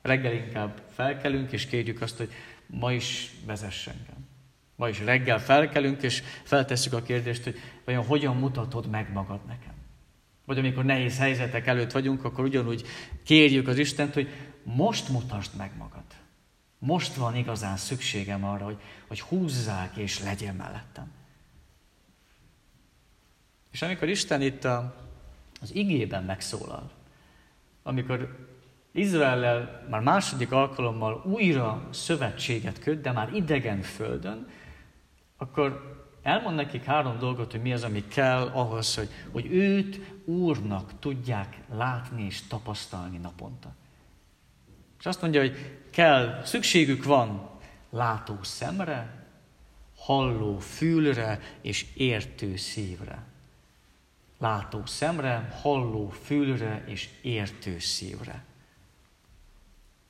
Reggel 0.00 0.32
inkább 0.32 0.82
felkelünk, 0.94 1.52
és 1.52 1.66
kérjük 1.66 2.00
azt, 2.00 2.16
hogy 2.16 2.32
ma 2.66 2.92
is 2.92 3.30
vezess 3.46 3.86
engem. 3.86 4.21
Ma 4.82 4.88
is 4.88 5.00
reggel 5.00 5.40
felkelünk, 5.40 6.02
és 6.02 6.22
feltesszük 6.42 6.92
a 6.92 7.02
kérdést, 7.02 7.44
hogy 7.44 7.58
vajon 7.84 8.04
hogyan 8.04 8.36
mutatod 8.36 8.86
meg 8.86 9.12
magad 9.12 9.40
nekem. 9.46 9.72
Vagy 10.44 10.58
amikor 10.58 10.84
nehéz 10.84 11.18
helyzetek 11.18 11.66
előtt 11.66 11.92
vagyunk, 11.92 12.24
akkor 12.24 12.44
ugyanúgy 12.44 12.86
kérjük 13.24 13.68
az 13.68 13.78
Istent, 13.78 14.14
hogy 14.14 14.28
most 14.62 15.08
mutasd 15.08 15.56
meg 15.56 15.70
magad. 15.78 16.02
Most 16.78 17.14
van 17.14 17.36
igazán 17.36 17.76
szükségem 17.76 18.44
arra, 18.44 18.64
hogy, 18.64 18.76
hogy 19.08 19.20
húzzák 19.20 19.96
és 19.96 20.22
legyen 20.22 20.54
mellettem. 20.54 21.10
És 23.72 23.82
amikor 23.82 24.08
Isten 24.08 24.42
itt 24.42 24.64
a, 24.64 24.94
az 25.60 25.74
igében 25.74 26.24
megszólal, 26.24 26.90
amikor 27.82 28.48
Izraellel 28.92 29.86
már 29.90 30.00
második 30.00 30.52
alkalommal 30.52 31.22
újra 31.24 31.88
szövetséget 31.90 32.78
köt, 32.78 33.00
de 33.00 33.12
már 33.12 33.34
idegen 33.34 33.82
földön, 33.82 34.46
akkor 35.42 35.96
elmond 36.22 36.56
nekik 36.56 36.84
három 36.84 37.18
dolgot, 37.18 37.50
hogy 37.50 37.62
mi 37.62 37.72
az, 37.72 37.82
ami 37.84 38.08
kell 38.08 38.46
ahhoz, 38.46 38.94
hogy, 38.94 39.08
hogy 39.32 39.52
őt 39.52 40.00
Úrnak 40.24 40.98
tudják 40.98 41.58
látni 41.74 42.24
és 42.24 42.46
tapasztalni 42.46 43.16
naponta. 43.16 43.74
És 44.98 45.06
azt 45.06 45.20
mondja, 45.20 45.40
hogy 45.40 45.80
kell, 45.90 46.40
szükségük 46.44 47.04
van 47.04 47.50
látó 47.90 48.38
szemre, 48.42 49.26
halló 49.96 50.58
fülre 50.58 51.40
és 51.60 51.86
értő 51.94 52.56
szívre. 52.56 53.22
Látó 54.38 54.86
szemre, 54.86 55.58
halló 55.62 56.08
fülre 56.08 56.84
és 56.86 57.08
értő 57.22 57.78
szívre. 57.78 58.44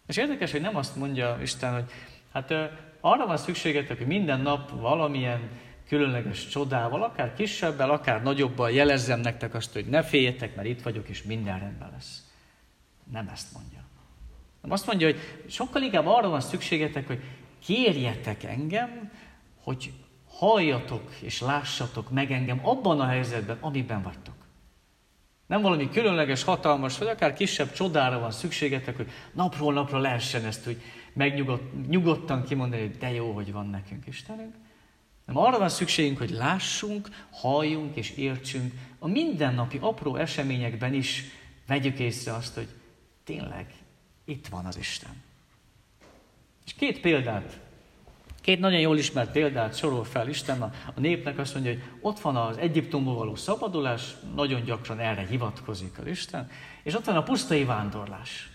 És 0.06 0.16
érdekes, 0.16 0.50
hogy 0.50 0.60
nem 0.60 0.76
azt 0.76 0.96
mondja 0.96 1.38
Isten, 1.42 1.72
hogy 1.72 1.90
hát 2.32 2.50
arra 3.04 3.26
van 3.26 3.36
szükségetek, 3.36 3.98
hogy 3.98 4.06
minden 4.06 4.40
nap 4.40 4.70
valamilyen 4.70 5.40
különleges 5.88 6.46
csodával, 6.46 7.02
akár 7.02 7.34
kisebbel, 7.34 7.90
akár 7.90 8.22
nagyobbal 8.22 8.70
jelezzem 8.70 9.20
nektek 9.20 9.54
azt, 9.54 9.72
hogy 9.72 9.86
ne 9.86 10.02
féljetek, 10.02 10.54
mert 10.54 10.68
itt 10.68 10.82
vagyok, 10.82 11.08
és 11.08 11.22
minden 11.22 11.58
rendben 11.58 11.90
lesz. 11.92 12.22
Nem 13.12 13.28
ezt 13.32 13.52
mondja. 13.52 13.80
Nem 14.62 14.70
azt 14.70 14.86
mondja, 14.86 15.06
hogy 15.06 15.20
sokkal 15.48 15.82
inkább 15.82 16.06
arra 16.06 16.28
van 16.28 16.40
szükségetek, 16.40 17.06
hogy 17.06 17.22
kérjetek 17.64 18.42
engem, 18.44 19.12
hogy 19.62 19.92
halljatok 20.28 21.14
és 21.20 21.40
lássatok 21.40 22.10
meg 22.10 22.32
engem 22.32 22.60
abban 22.62 23.00
a 23.00 23.06
helyzetben, 23.06 23.58
amiben 23.60 24.02
vagytok. 24.02 24.34
Nem 25.46 25.62
valami 25.62 25.88
különleges, 25.88 26.42
hatalmas, 26.44 26.98
vagy 26.98 27.08
akár 27.08 27.32
kisebb 27.32 27.72
csodára 27.72 28.18
van 28.18 28.30
szükségetek, 28.30 28.96
hogy 28.96 29.10
napról 29.32 29.72
napra 29.72 29.98
lehessen 29.98 30.44
ezt 30.44 30.64
hogy 30.64 30.82
megnyugodt, 31.12 31.88
nyugodtan 31.88 32.44
kimondani, 32.44 32.82
hogy 32.82 32.96
de 32.96 33.12
jó, 33.12 33.32
hogy 33.32 33.52
van 33.52 33.66
nekünk 33.66 34.06
Istenünk. 34.06 34.54
Nem 35.24 35.36
arra 35.36 35.58
van 35.58 35.68
szükségünk, 35.68 36.18
hogy 36.18 36.30
lássunk, 36.30 37.08
halljunk 37.30 37.96
és 37.96 38.10
értsünk 38.10 38.72
a 38.98 39.08
mindennapi 39.08 39.78
apró 39.80 40.16
eseményekben 40.16 40.94
is 40.94 41.24
vegyük 41.66 41.98
észre 41.98 42.34
azt, 42.34 42.54
hogy 42.54 42.68
tényleg 43.24 43.66
itt 44.24 44.46
van 44.46 44.64
az 44.64 44.76
Isten. 44.76 45.22
És 46.64 46.74
két 46.74 47.00
példát, 47.00 47.60
két 48.40 48.60
nagyon 48.60 48.80
jól 48.80 48.98
ismert 48.98 49.32
példát 49.32 49.76
sorol 49.76 50.04
fel 50.04 50.28
Isten 50.28 50.62
a, 50.62 50.72
a 50.94 51.00
népnek, 51.00 51.38
azt 51.38 51.54
mondja, 51.54 51.72
hogy 51.72 51.82
ott 52.00 52.20
van 52.20 52.36
az 52.36 52.56
Egyiptomból 52.56 53.14
való 53.14 53.34
szabadulás, 53.34 54.14
nagyon 54.34 54.64
gyakran 54.64 54.98
erre 54.98 55.26
hivatkozik 55.26 55.98
az 55.98 56.06
Isten, 56.06 56.50
és 56.82 56.94
ott 56.94 57.04
van 57.04 57.16
a 57.16 57.22
pusztai 57.22 57.64
vándorlás. 57.64 58.51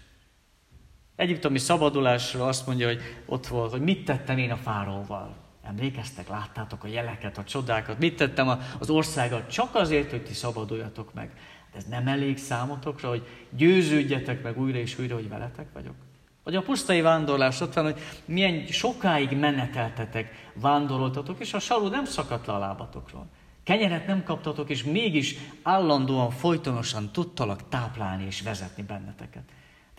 Egyiptomi 1.18 1.58
szabadulásra 1.58 2.48
azt 2.48 2.68
mondja, 2.68 2.88
hogy 2.88 3.02
ott 3.26 3.48
volt, 3.48 3.72
hogy 3.72 3.82
mit 3.82 4.06
tettem 4.06 4.38
én 4.38 4.52
a 4.52 4.56
fáróval. 4.56 5.36
Emlékeztek, 5.64 6.28
láttátok 6.28 6.84
a 6.84 6.88
jeleket, 6.88 7.38
a 7.38 7.44
csodákat, 7.44 8.00
mit 8.00 8.16
tettem 8.16 8.60
az 8.80 8.90
országgal 8.90 9.46
csak 9.48 9.76
azért, 9.76 10.10
hogy 10.10 10.24
ti 10.24 10.34
szabaduljatok 10.34 11.14
meg. 11.14 11.32
De 11.72 11.78
ez 11.78 11.84
nem 11.84 12.08
elég 12.08 12.38
számotokra, 12.38 13.10
hogy 13.10 13.28
győződjetek 13.50 14.44
meg 14.44 14.60
újra 14.60 14.78
és 14.78 15.00
újra, 15.00 15.16
hogy 15.16 15.30
veletek 15.30 15.68
vagyok. 15.74 15.96
Vagy 16.44 16.56
a 16.56 16.62
pusztai 16.62 17.02
vándorlás 17.02 17.60
van, 17.60 17.84
hogy 17.84 18.00
milyen 18.26 18.66
sokáig 18.66 19.38
meneteltetek, 19.38 20.52
vándoroltatok, 20.54 21.40
és 21.40 21.54
a 21.54 21.60
sarú 21.60 21.88
nem 21.88 22.06
szakadt 22.06 22.48
le 22.48 22.54
a 22.54 22.60
lábatokról. 22.60 23.28
Kenyeret 23.64 24.08
nem 24.08 24.24
kaptatok, 24.24 24.70
és 24.70 24.84
mégis 24.84 25.36
állandóan, 25.64 26.30
folytonosan 26.30 27.12
tudtalak 27.12 27.70
táplálni 27.70 28.26
és 28.26 28.42
vezetni 28.42 28.84
benneteket. 28.84 29.44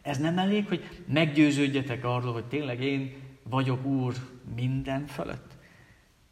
Ez 0.08 0.18
nem 0.18 0.38
elég, 0.38 0.66
hogy 0.68 1.02
meggyőződjetek 1.06 2.04
arról, 2.04 2.32
hogy 2.32 2.44
tényleg 2.44 2.82
én 2.82 3.14
vagyok 3.42 3.84
Úr 3.84 4.14
minden 4.56 5.06
fölött. 5.06 5.56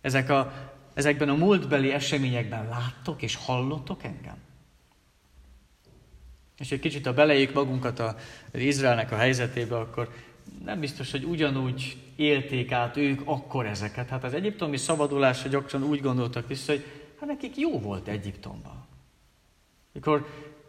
Ezek 0.01 0.31
a, 0.31 0.53
ezekben 0.95 1.29
a 1.29 1.35
múltbeli 1.35 1.93
eseményekben 1.93 2.69
láttok 2.69 3.23
és 3.23 3.35
hallottok 3.35 4.05
engem? 4.05 4.37
És 6.59 6.73
egy 6.73 6.81
kicsit, 6.81 7.07
ha 7.07 7.13
beleéljük 7.13 7.53
magunkat 7.53 7.99
az 7.99 8.15
Izraelnek 8.53 9.13
a 9.13 9.17
helyzetébe, 9.17 9.79
akkor 9.79 10.13
nem 10.65 10.81
biztos, 10.81 11.11
hogy 11.11 11.25
ugyanúgy 11.25 11.97
élték 12.17 12.73
át 12.73 12.97
ők 12.97 13.21
akkor 13.25 13.67
ezeket. 13.67 14.09
Hát 14.09 14.25
az 14.25 14.35
egyiptomi 14.35 14.77
szabadulásra 14.77 15.51
gyakran 15.51 15.83
úgy 15.83 16.01
gondoltak 16.01 16.49
vissza, 16.49 16.73
hogy 16.73 16.85
hát 17.21 17.29
nekik 17.29 17.57
jó 17.57 17.81
volt 17.81 18.09
Egyiptomban. 18.09 18.87
Mikor 19.93 20.27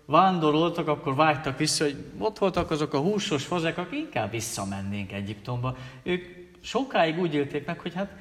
vándoroltak, 0.08 0.88
akkor 0.88 1.16
vágytak 1.16 1.58
vissza, 1.58 1.84
hogy 1.84 2.06
ott 2.18 2.38
voltak 2.38 2.72
azok 2.72 2.94
a 2.94 3.00
húsos 3.00 3.46
fazek, 3.46 3.78
akik 3.78 4.00
inkább 4.00 4.32
visszamennénk 4.32 5.12
Egyiptomba. 5.12 5.78
Ők 6.04 6.26
sokáig 6.62 7.20
úgy 7.20 7.34
élték 7.34 7.66
meg, 7.66 7.80
hogy 7.80 7.94
hát 7.94 8.12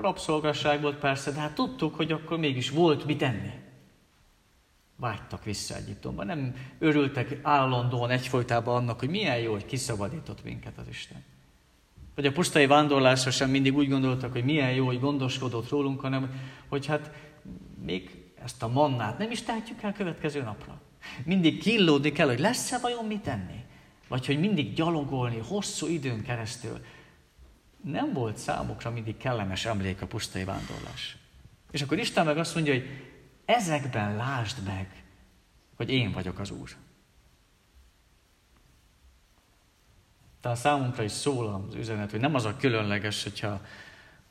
rabszolgasság 0.00 0.80
volt 0.80 0.98
persze, 0.98 1.30
de 1.32 1.40
hát 1.40 1.54
tudtuk, 1.54 1.94
hogy 1.94 2.12
akkor 2.12 2.38
mégis 2.38 2.70
volt 2.70 3.04
mit 3.04 3.22
enni 3.22 3.52
vágytak 4.96 5.44
vissza 5.44 5.74
Egyiptomba. 5.74 6.24
Nem 6.24 6.54
örültek 6.78 7.38
állandóan 7.42 8.10
egyfolytában 8.10 8.76
annak, 8.76 8.98
hogy 8.98 9.08
milyen 9.08 9.38
jó, 9.38 9.52
hogy 9.52 9.66
kiszabadított 9.66 10.44
minket 10.44 10.78
az 10.78 10.88
Isten. 10.88 11.24
Vagy 12.14 12.26
a 12.26 12.32
pusztai 12.32 12.66
vándorlásra 12.66 13.30
sem 13.30 13.50
mindig 13.50 13.76
úgy 13.76 13.88
gondoltak, 13.88 14.32
hogy 14.32 14.44
milyen 14.44 14.72
jó, 14.72 14.86
hogy 14.86 15.00
gondoskodott 15.00 15.68
rólunk, 15.68 16.00
hanem 16.00 16.30
hogy 16.68 16.86
hát 16.86 17.10
még 17.84 18.24
ezt 18.44 18.62
a 18.62 18.68
mannát 18.68 19.18
nem 19.18 19.30
is 19.30 19.42
tehetjük 19.42 19.82
el 19.82 19.92
következő 19.92 20.42
napra. 20.42 20.80
Mindig 21.24 21.58
killódni 21.58 22.12
kell, 22.12 22.26
hogy 22.26 22.38
lesz-e 22.38 22.78
vajon 22.78 23.06
mit 23.06 23.20
tenni? 23.20 23.64
Vagy 24.08 24.26
hogy 24.26 24.38
mindig 24.38 24.72
gyalogolni 24.72 25.38
hosszú 25.38 25.86
időn 25.86 26.22
keresztül. 26.22 26.84
Nem 27.84 28.12
volt 28.12 28.36
számukra 28.36 28.90
mindig 28.90 29.16
kellemes 29.16 29.64
emlék 29.64 30.02
a 30.02 30.06
pusztai 30.06 30.44
vándorlás. 30.44 31.16
És 31.70 31.82
akkor 31.82 31.98
Isten 31.98 32.24
meg 32.24 32.38
azt 32.38 32.54
mondja, 32.54 32.72
hogy 32.72 32.86
ezekben 33.44 34.16
lásd 34.16 34.64
meg, 34.66 35.02
hogy 35.76 35.90
én 35.90 36.12
vagyok 36.12 36.38
az 36.38 36.50
Úr. 36.50 36.76
Tehát 40.40 40.58
számunkra 40.58 41.02
is 41.02 41.12
szól 41.12 41.66
az 41.68 41.74
üzenet, 41.74 42.10
hogy 42.10 42.20
nem 42.20 42.34
az 42.34 42.44
a 42.44 42.56
különleges, 42.56 43.22
hogyha 43.22 43.60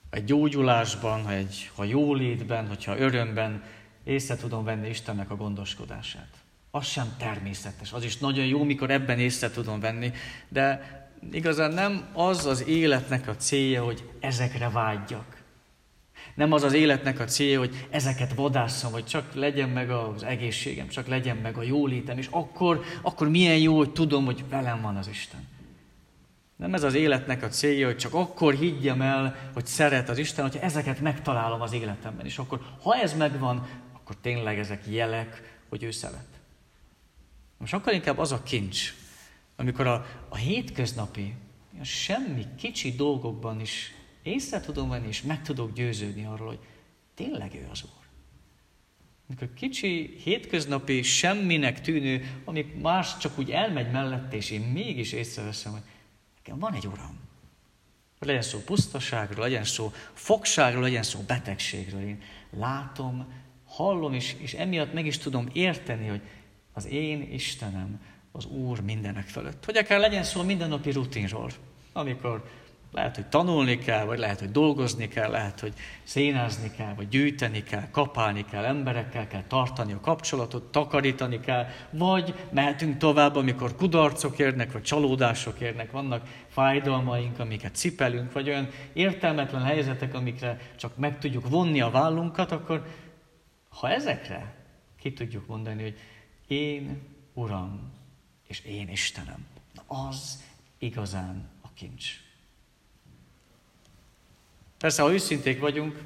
egy 0.10 0.24
gyógyulásban, 0.24 1.24
ha 1.24 1.32
egy 1.32 1.72
ha 1.76 1.84
jólétben, 1.84 2.68
hogyha 2.68 2.98
örömben 2.98 3.64
észre 4.04 4.36
tudom 4.36 4.64
venni 4.64 4.90
Istennek 4.90 5.30
a 5.30 5.36
gondoskodását. 5.36 6.30
Az 6.78 6.86
sem 6.86 7.14
természetes, 7.18 7.94
az 7.94 8.04
is 8.04 8.18
nagyon 8.18 8.46
jó, 8.46 8.64
mikor 8.64 8.90
ebben 8.90 9.20
észre 9.20 9.50
tudom 9.50 9.80
venni, 9.80 10.12
de 10.50 10.82
igazán 11.32 11.72
nem 11.72 12.08
az 12.14 12.46
az 12.46 12.68
életnek 12.68 13.28
a 13.28 13.36
célja, 13.36 13.84
hogy 13.84 14.10
ezekre 14.20 14.70
vágyjak. 14.70 15.44
Nem 16.36 16.52
az 16.52 16.64
az 16.64 16.74
életnek 16.74 17.20
a 17.20 17.24
célja, 17.24 17.60
hogy 17.60 17.88
ezeket 17.90 18.34
vadásszam, 18.34 18.92
hogy 18.92 19.06
csak 19.06 19.34
legyen 19.34 19.70
meg 19.70 19.90
az 19.90 20.24
egészségem, 20.24 20.88
csak 20.88 21.08
legyen 21.08 21.38
meg 21.38 21.58
a 21.58 21.64
jólétem, 21.64 22.18
és 22.18 22.28
akkor, 22.32 22.84
akkor 23.02 23.30
milyen 23.30 23.58
jó, 23.58 23.78
hogy 23.78 23.92
tudom, 23.92 24.26
hogy 24.26 24.44
velem 24.50 24.82
van 24.82 24.96
az 24.96 25.08
Isten. 25.08 25.48
Nem 26.56 26.74
ez 26.74 26.84
az 26.84 26.94
életnek 26.94 27.44
a 27.44 27.48
célja, 27.48 27.86
hogy 27.86 27.98
csak 27.98 28.14
akkor 28.14 28.54
higgyem 28.54 29.02
el, 29.02 29.50
hogy 29.54 29.66
szeret 29.66 30.10
az 30.10 30.18
Isten, 30.18 30.44
hogyha 30.44 30.66
ezeket 30.66 31.00
megtalálom 31.02 31.62
az 31.62 31.74
életemben. 31.74 32.26
És 32.26 32.38
akkor, 32.38 32.62
ha 32.82 32.96
ez 32.96 33.14
megvan, 33.14 33.68
akkor 33.94 34.16
tényleg 34.22 34.60
ezek 34.60 34.84
jelek, 34.88 35.60
hogy 35.70 35.84
ő 35.84 35.92
szeret. 35.92 36.37
Most 37.68 37.80
akkor 37.80 37.94
inkább 37.94 38.18
az 38.18 38.32
a 38.32 38.44
kincs, 38.44 38.94
amikor 39.56 39.88
a, 39.88 40.06
a 40.30 40.36
hétköznapi, 40.36 41.36
a 41.80 41.84
semmi 41.84 42.46
kicsi 42.58 42.92
dolgokban 42.92 43.60
is 43.60 43.94
észre 44.24 44.62
tudom 44.62 44.90
venni, 44.90 45.08
és 45.08 45.22
meg 45.22 45.42
tudok 45.42 45.74
győződni 45.74 46.26
arról, 46.26 46.48
hogy 46.48 46.60
tényleg 47.16 47.54
ő 47.56 47.68
az 47.72 47.84
Úr. 47.84 48.06
Amikor 49.28 49.54
kicsi, 49.54 50.18
hétköznapi, 50.24 51.02
semminek 51.02 51.82
tűnő, 51.82 52.42
ami 52.46 52.62
más 52.82 53.18
csak 53.18 53.40
úgy 53.40 53.52
elmegy 53.52 53.92
mellette, 53.92 54.36
és 54.36 54.52
én 54.52 54.62
mégis 54.62 55.12
észreveszem, 55.12 55.72
hogy 55.72 55.84
nekem 56.38 56.60
van 56.60 56.74
egy 56.74 56.88
Uram. 56.88 57.20
Legyen 58.20 58.42
szó 58.42 58.60
pusztaságról, 58.60 59.44
legyen 59.44 59.64
szó 59.64 59.92
fogságról, 60.14 60.82
legyen 60.82 61.04
szó 61.04 61.20
betegségről. 61.20 62.02
Én 62.02 62.22
látom, 62.50 63.34
hallom, 63.66 64.14
és, 64.14 64.36
és 64.40 64.54
emiatt 64.54 64.94
meg 64.94 65.06
is 65.06 65.18
tudom 65.18 65.50
érteni, 65.54 66.08
hogy 66.08 66.22
az 66.78 66.88
én 66.88 67.28
Istenem 67.32 68.02
az 68.32 68.46
Úr 68.46 68.82
mindenek 68.82 69.28
fölött. 69.28 69.66
Hogy 69.66 69.78
akár 69.78 70.00
legyen 70.00 70.24
szó 70.24 70.44
mindennapi 70.44 70.92
rutinról, 70.92 71.50
amikor 71.94 72.44
lehet, 72.92 73.16
hogy 73.16 73.26
tanulni 73.26 73.78
kell, 73.78 74.06
vagy 74.06 74.20
lehet, 74.20 74.40
hogy 74.40 74.52
dolgozni 74.52 75.08
kell, 75.08 75.30
lehet, 75.30 75.60
hogy 75.60 75.74
szénázni 76.04 76.72
kell, 76.72 76.94
vagy 76.94 77.08
gyűjteni 77.08 77.64
kell, 77.64 77.90
kapálni 77.92 78.46
kell, 78.46 78.64
emberekkel 78.64 79.28
kell 79.28 79.44
tartani 79.48 79.94
a 79.94 80.00
kapcsolatot, 80.00 80.72
takarítani 80.72 81.40
kell, 81.40 81.66
vagy 81.90 82.34
mehetünk 82.52 82.98
tovább, 82.98 83.36
amikor 83.36 83.76
kudarcok 83.76 84.40
érnek, 84.40 84.72
vagy 84.72 84.82
csalódások 84.82 85.60
érnek, 85.60 85.92
vannak 85.92 86.28
fájdalmaink, 86.48 87.40
amiket 87.40 87.76
cipelünk, 87.76 88.32
vagy 88.32 88.48
olyan 88.50 88.70
értelmetlen 88.94 89.64
helyzetek, 89.64 90.14
amikre 90.14 90.58
csak 90.76 90.98
meg 90.98 91.20
tudjuk 91.20 91.50
vonni 91.50 91.82
a 91.82 91.90
vállunkat, 91.90 92.52
akkor 92.52 92.86
ha 93.70 93.90
ezekre 93.90 94.56
ki 95.00 95.14
tudjuk 95.14 95.48
mondani, 95.48 95.84
hogy 95.84 95.98
én 96.48 97.02
Uram, 97.34 97.92
és 98.48 98.60
én 98.60 98.90
Istenem, 98.90 99.46
na 99.74 100.10
az 100.10 100.44
igazán 100.78 101.50
a 101.62 101.68
kincs. 101.74 102.22
Persze, 104.78 105.02
ha 105.02 105.14
őszinték 105.14 105.60
vagyunk, 105.60 106.04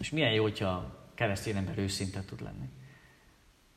és 0.00 0.10
milyen 0.10 0.32
jó, 0.32 0.42
hogyha 0.42 0.68
a 0.68 0.94
keresztény 1.14 1.56
ember 1.56 1.78
őszinte 1.78 2.24
tud 2.24 2.42
lenni. 2.42 2.68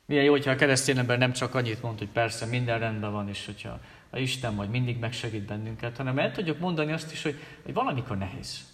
Milyen 0.06 0.24
jó, 0.24 0.32
hogyha 0.32 0.52
a 0.52 0.56
keresztény 0.56 0.98
ember 0.98 1.18
nem 1.18 1.34
csak 1.34 1.56
annyit 1.56 1.82
mond, 1.82 1.98
hogy 1.98 2.08
persze 2.08 2.46
minden 2.46 2.80
rendben 2.80 3.12
van, 3.12 3.30
és 3.30 3.46
hogyha 3.46 3.80
a 4.10 4.18
Isten 4.18 4.54
majd 4.54 4.70
mindig 4.70 5.00
megsegít 5.00 5.46
bennünket, 5.46 5.98
hanem 5.98 6.20
el 6.20 6.32
tudjuk 6.32 6.60
mondani 6.60 6.92
azt 6.92 7.12
is, 7.12 7.24
hogy, 7.24 7.40
hogy 7.64 7.74
valamikor 7.74 8.18
nehéz. 8.18 8.70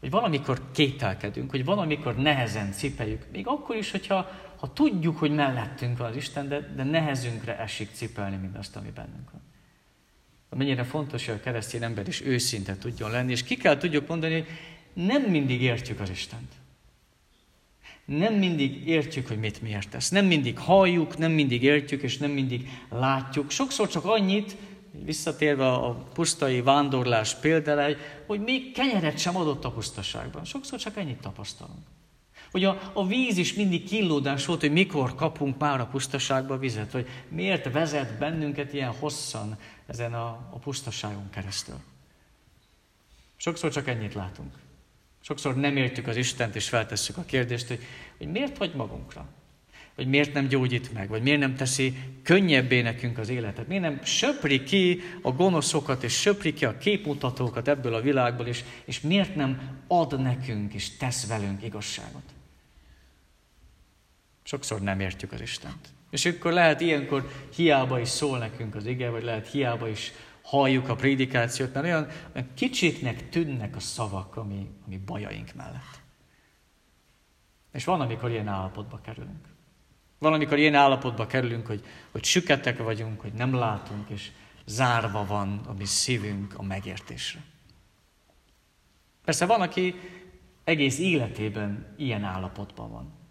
Hogy 0.00 0.10
valamikor 0.10 0.60
kételkedünk, 0.72 1.50
hogy 1.50 1.64
valamikor 1.64 2.16
nehezen 2.16 2.72
cipeljük. 2.72 3.26
Még 3.32 3.46
akkor 3.46 3.76
is, 3.76 3.90
hogyha 3.90 4.30
ha 4.62 4.72
tudjuk, 4.72 5.18
hogy 5.18 5.34
mellettünk 5.34 5.98
van 5.98 6.10
az 6.10 6.16
Isten, 6.16 6.48
de, 6.48 6.72
de 6.76 6.84
nehezünkre 6.84 7.58
esik 7.58 7.88
cipelni 7.92 8.36
mindazt, 8.36 8.76
ami 8.76 8.90
bennünk 8.90 9.30
van. 9.30 9.40
Mennyire 10.50 10.84
fontos, 10.84 11.26
hogy 11.26 11.34
a 11.34 11.40
keresztény 11.40 11.82
ember 11.82 12.08
is 12.08 12.20
őszinte 12.20 12.76
tudjon 12.76 13.10
lenni, 13.10 13.30
és 13.30 13.42
ki 13.42 13.56
kell 13.56 13.76
tudjuk 13.76 14.08
mondani, 14.08 14.32
hogy 14.32 14.46
nem 14.92 15.22
mindig 15.22 15.62
értjük 15.62 16.00
az 16.00 16.10
Istent. 16.10 16.52
Nem 18.04 18.34
mindig 18.34 18.88
értjük, 18.88 19.28
hogy 19.28 19.38
mit 19.38 19.62
miért 19.62 19.88
tesz. 19.88 20.08
Nem 20.08 20.26
mindig 20.26 20.58
halljuk, 20.58 21.18
nem 21.18 21.32
mindig 21.32 21.62
értjük, 21.62 22.02
és 22.02 22.18
nem 22.18 22.30
mindig 22.30 22.68
látjuk. 22.90 23.50
Sokszor 23.50 23.88
csak 23.88 24.04
annyit, 24.04 24.56
visszatérve 25.04 25.72
a 25.72 25.94
pusztai 25.94 26.60
vándorlás 26.60 27.34
példára, 27.34 27.96
hogy 28.26 28.40
még 28.40 28.72
kenyeret 28.72 29.18
sem 29.18 29.36
adott 29.36 29.64
a 29.64 29.70
pusztaságban. 29.70 30.44
Sokszor 30.44 30.78
csak 30.78 30.96
ennyit 30.96 31.20
tapasztalunk. 31.20 31.86
Hogy 32.52 32.64
a, 32.64 32.90
a 32.92 33.06
víz 33.06 33.36
is 33.36 33.54
mindig 33.54 33.84
kínlódás 33.84 34.46
volt, 34.46 34.60
hogy 34.60 34.72
mikor 34.72 35.14
kapunk 35.14 35.58
már 35.58 35.80
a 35.80 35.86
pusztaságba 35.86 36.58
vizet, 36.58 36.92
vagy 36.92 37.08
miért 37.28 37.72
vezet 37.72 38.18
bennünket 38.18 38.72
ilyen 38.72 38.94
hosszan 38.98 39.58
ezen 39.86 40.14
a, 40.14 40.26
a 40.26 40.58
pusztaságon 40.62 41.30
keresztül. 41.30 41.80
Sokszor 43.36 43.72
csak 43.72 43.88
ennyit 43.88 44.14
látunk. 44.14 44.54
Sokszor 45.20 45.56
nem 45.56 45.76
értjük 45.76 46.06
az 46.06 46.16
Istent, 46.16 46.54
és 46.54 46.68
feltesszük 46.68 47.16
a 47.16 47.24
kérdést, 47.24 47.68
hogy, 47.68 47.80
hogy 48.18 48.28
miért 48.28 48.58
vagy 48.58 48.74
magunkra? 48.74 49.26
Vagy 49.94 50.06
miért 50.06 50.32
nem 50.32 50.46
gyógyít 50.46 50.92
meg? 50.92 51.08
Vagy 51.08 51.22
miért 51.22 51.40
nem 51.40 51.56
teszi 51.56 51.94
könnyebbé 52.22 52.80
nekünk 52.80 53.18
az 53.18 53.28
életet? 53.28 53.68
Miért 53.68 53.82
nem 53.82 54.00
söpri 54.04 54.62
ki 54.62 55.00
a 55.22 55.30
gonoszokat, 55.30 56.02
és 56.02 56.20
söpri 56.20 56.52
ki 56.52 56.64
a 56.64 56.78
képmutatókat 56.78 57.68
ebből 57.68 57.94
a 57.94 58.00
világból, 58.00 58.46
és, 58.46 58.64
és 58.84 59.00
miért 59.00 59.34
nem 59.34 59.80
ad 59.86 60.20
nekünk, 60.20 60.74
és 60.74 60.96
tesz 60.96 61.26
velünk 61.26 61.62
igazságot? 61.62 62.22
Sokszor 64.42 64.80
nem 64.80 65.00
értjük 65.00 65.32
az 65.32 65.40
Istent. 65.40 65.88
És 66.10 66.26
akkor 66.26 66.52
lehet 66.52 66.80
ilyenkor 66.80 67.30
hiába 67.54 68.00
is 68.00 68.08
szól 68.08 68.38
nekünk 68.38 68.74
az 68.74 68.86
ige, 68.86 69.10
vagy 69.10 69.22
lehet 69.22 69.50
hiába 69.50 69.88
is 69.88 70.12
halljuk 70.42 70.88
a 70.88 70.94
prédikációt, 70.94 71.74
mert 71.74 71.86
olyan, 71.86 72.08
olyan 72.34 72.48
kicsiknek 72.54 73.28
tűnnek 73.28 73.76
a 73.76 73.80
szavak, 73.80 74.36
ami, 74.36 74.70
ami 74.86 74.98
bajaink 74.98 75.54
mellett. 75.54 76.00
És 77.72 77.84
van, 77.84 78.00
amikor 78.00 78.30
ilyen 78.30 78.48
állapotba 78.48 79.00
kerülünk. 79.00 79.48
Van, 80.18 80.32
amikor 80.32 80.58
ilyen 80.58 80.74
állapotba 80.74 81.26
kerülünk, 81.26 81.66
hogy, 81.66 81.84
hogy 82.10 82.24
süketek 82.24 82.78
vagyunk, 82.78 83.20
hogy 83.20 83.32
nem 83.32 83.54
látunk, 83.54 84.08
és 84.08 84.30
zárva 84.66 85.26
van 85.26 85.60
a 85.66 85.72
mi 85.72 85.84
szívünk 85.84 86.54
a 86.56 86.62
megértésre. 86.62 87.40
Persze 89.24 89.46
van, 89.46 89.60
aki 89.60 89.94
egész 90.64 90.98
életében 90.98 91.94
ilyen 91.96 92.24
állapotban 92.24 92.90
van. 92.90 93.21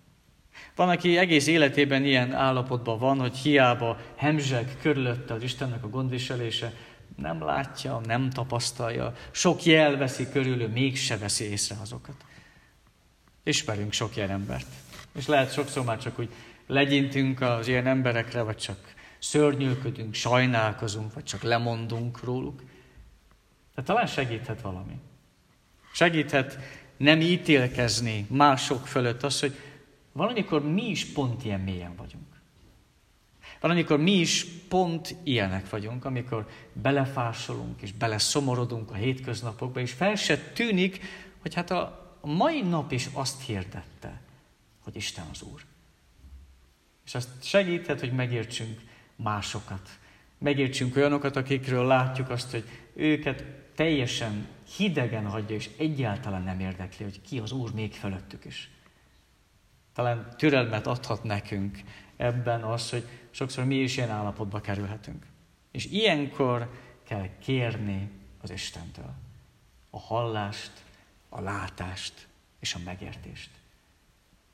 Van, 0.75 0.89
aki 0.89 1.17
egész 1.17 1.47
életében 1.47 2.05
ilyen 2.05 2.33
állapotban 2.33 2.99
van, 2.99 3.19
hogy 3.19 3.37
hiába 3.37 3.97
hemzseg 4.15 4.77
körülötte 4.81 5.33
az 5.33 5.43
Istennek 5.43 5.83
a 5.83 5.89
gondviselése, 5.89 6.73
nem 7.17 7.43
látja, 7.43 8.01
nem 8.05 8.29
tapasztalja, 8.29 9.13
sok 9.31 9.63
jel 9.63 9.97
veszi 9.97 10.29
körül, 10.29 10.67
mégse 10.67 11.17
veszi 11.17 11.43
észre 11.43 11.75
azokat. 11.81 12.15
Ismerünk 13.43 13.93
sok 13.93 14.15
ilyen 14.15 14.29
embert. 14.29 14.67
És 15.15 15.27
lehet 15.27 15.53
sokszor 15.53 15.83
már 15.85 15.97
csak 15.97 16.19
úgy 16.19 16.29
legyintünk 16.67 17.41
az 17.41 17.67
ilyen 17.67 17.87
emberekre, 17.87 18.41
vagy 18.41 18.57
csak 18.57 18.93
szörnyűködünk, 19.19 20.13
sajnálkozunk, 20.13 21.13
vagy 21.13 21.23
csak 21.23 21.41
lemondunk 21.41 22.23
róluk. 22.23 22.61
De 23.75 23.81
talán 23.81 24.07
segíthet 24.07 24.61
valami. 24.61 24.99
Segíthet 25.93 26.57
nem 26.97 27.21
ítélkezni 27.21 28.25
mások 28.29 28.87
fölött 28.87 29.23
az, 29.23 29.39
hogy 29.39 29.55
valamikor 30.11 30.63
mi 30.63 30.89
is 30.89 31.05
pont 31.05 31.45
ilyen 31.45 31.59
mélyen 31.59 31.95
vagyunk. 31.95 32.41
Valamikor 33.59 33.99
mi 33.99 34.11
is 34.11 34.45
pont 34.67 35.15
ilyenek 35.23 35.69
vagyunk, 35.69 36.05
amikor 36.05 36.49
belefásolunk 36.73 37.81
és 37.81 37.91
beleszomorodunk 37.91 38.91
a 38.91 38.93
hétköznapokba, 38.93 39.79
és 39.79 39.91
fel 39.91 40.15
se 40.15 40.37
tűnik, 40.37 40.99
hogy 41.41 41.53
hát 41.53 41.71
a 41.71 42.15
mai 42.21 42.61
nap 42.61 42.91
is 42.91 43.09
azt 43.13 43.41
hirdette, 43.41 44.21
hogy 44.83 44.95
Isten 44.95 45.25
az 45.31 45.41
Úr. 45.41 45.61
És 47.05 47.15
azt 47.15 47.29
segíthet, 47.43 47.99
hogy 47.99 48.11
megértsünk 48.11 48.81
másokat. 49.15 49.89
Megértsünk 50.37 50.95
olyanokat, 50.95 51.35
akikről 51.35 51.85
látjuk 51.85 52.29
azt, 52.29 52.51
hogy 52.51 52.63
őket 52.93 53.43
teljesen 53.75 54.47
hidegen 54.77 55.25
hagyja, 55.25 55.55
és 55.55 55.69
egyáltalán 55.77 56.43
nem 56.43 56.59
érdekli, 56.59 57.03
hogy 57.03 57.21
ki 57.21 57.39
az 57.39 57.51
Úr 57.51 57.73
még 57.73 57.93
fölöttük 57.93 58.45
is. 58.45 58.69
Talán 59.93 60.33
türelmet 60.37 60.87
adhat 60.87 61.23
nekünk 61.23 61.81
ebben 62.17 62.63
az, 62.63 62.89
hogy 62.89 63.07
sokszor 63.29 63.65
mi 63.65 63.75
is 63.75 63.97
ilyen 63.97 64.09
állapotba 64.09 64.61
kerülhetünk. 64.61 65.25
És 65.71 65.85
ilyenkor 65.85 66.69
kell 67.03 67.27
kérni 67.39 68.09
az 68.41 68.51
Istentől 68.51 69.13
a 69.89 69.99
hallást, 69.99 70.71
a 71.29 71.41
látást 71.41 72.27
és 72.59 72.73
a 72.73 72.79
megértést. 72.85 73.49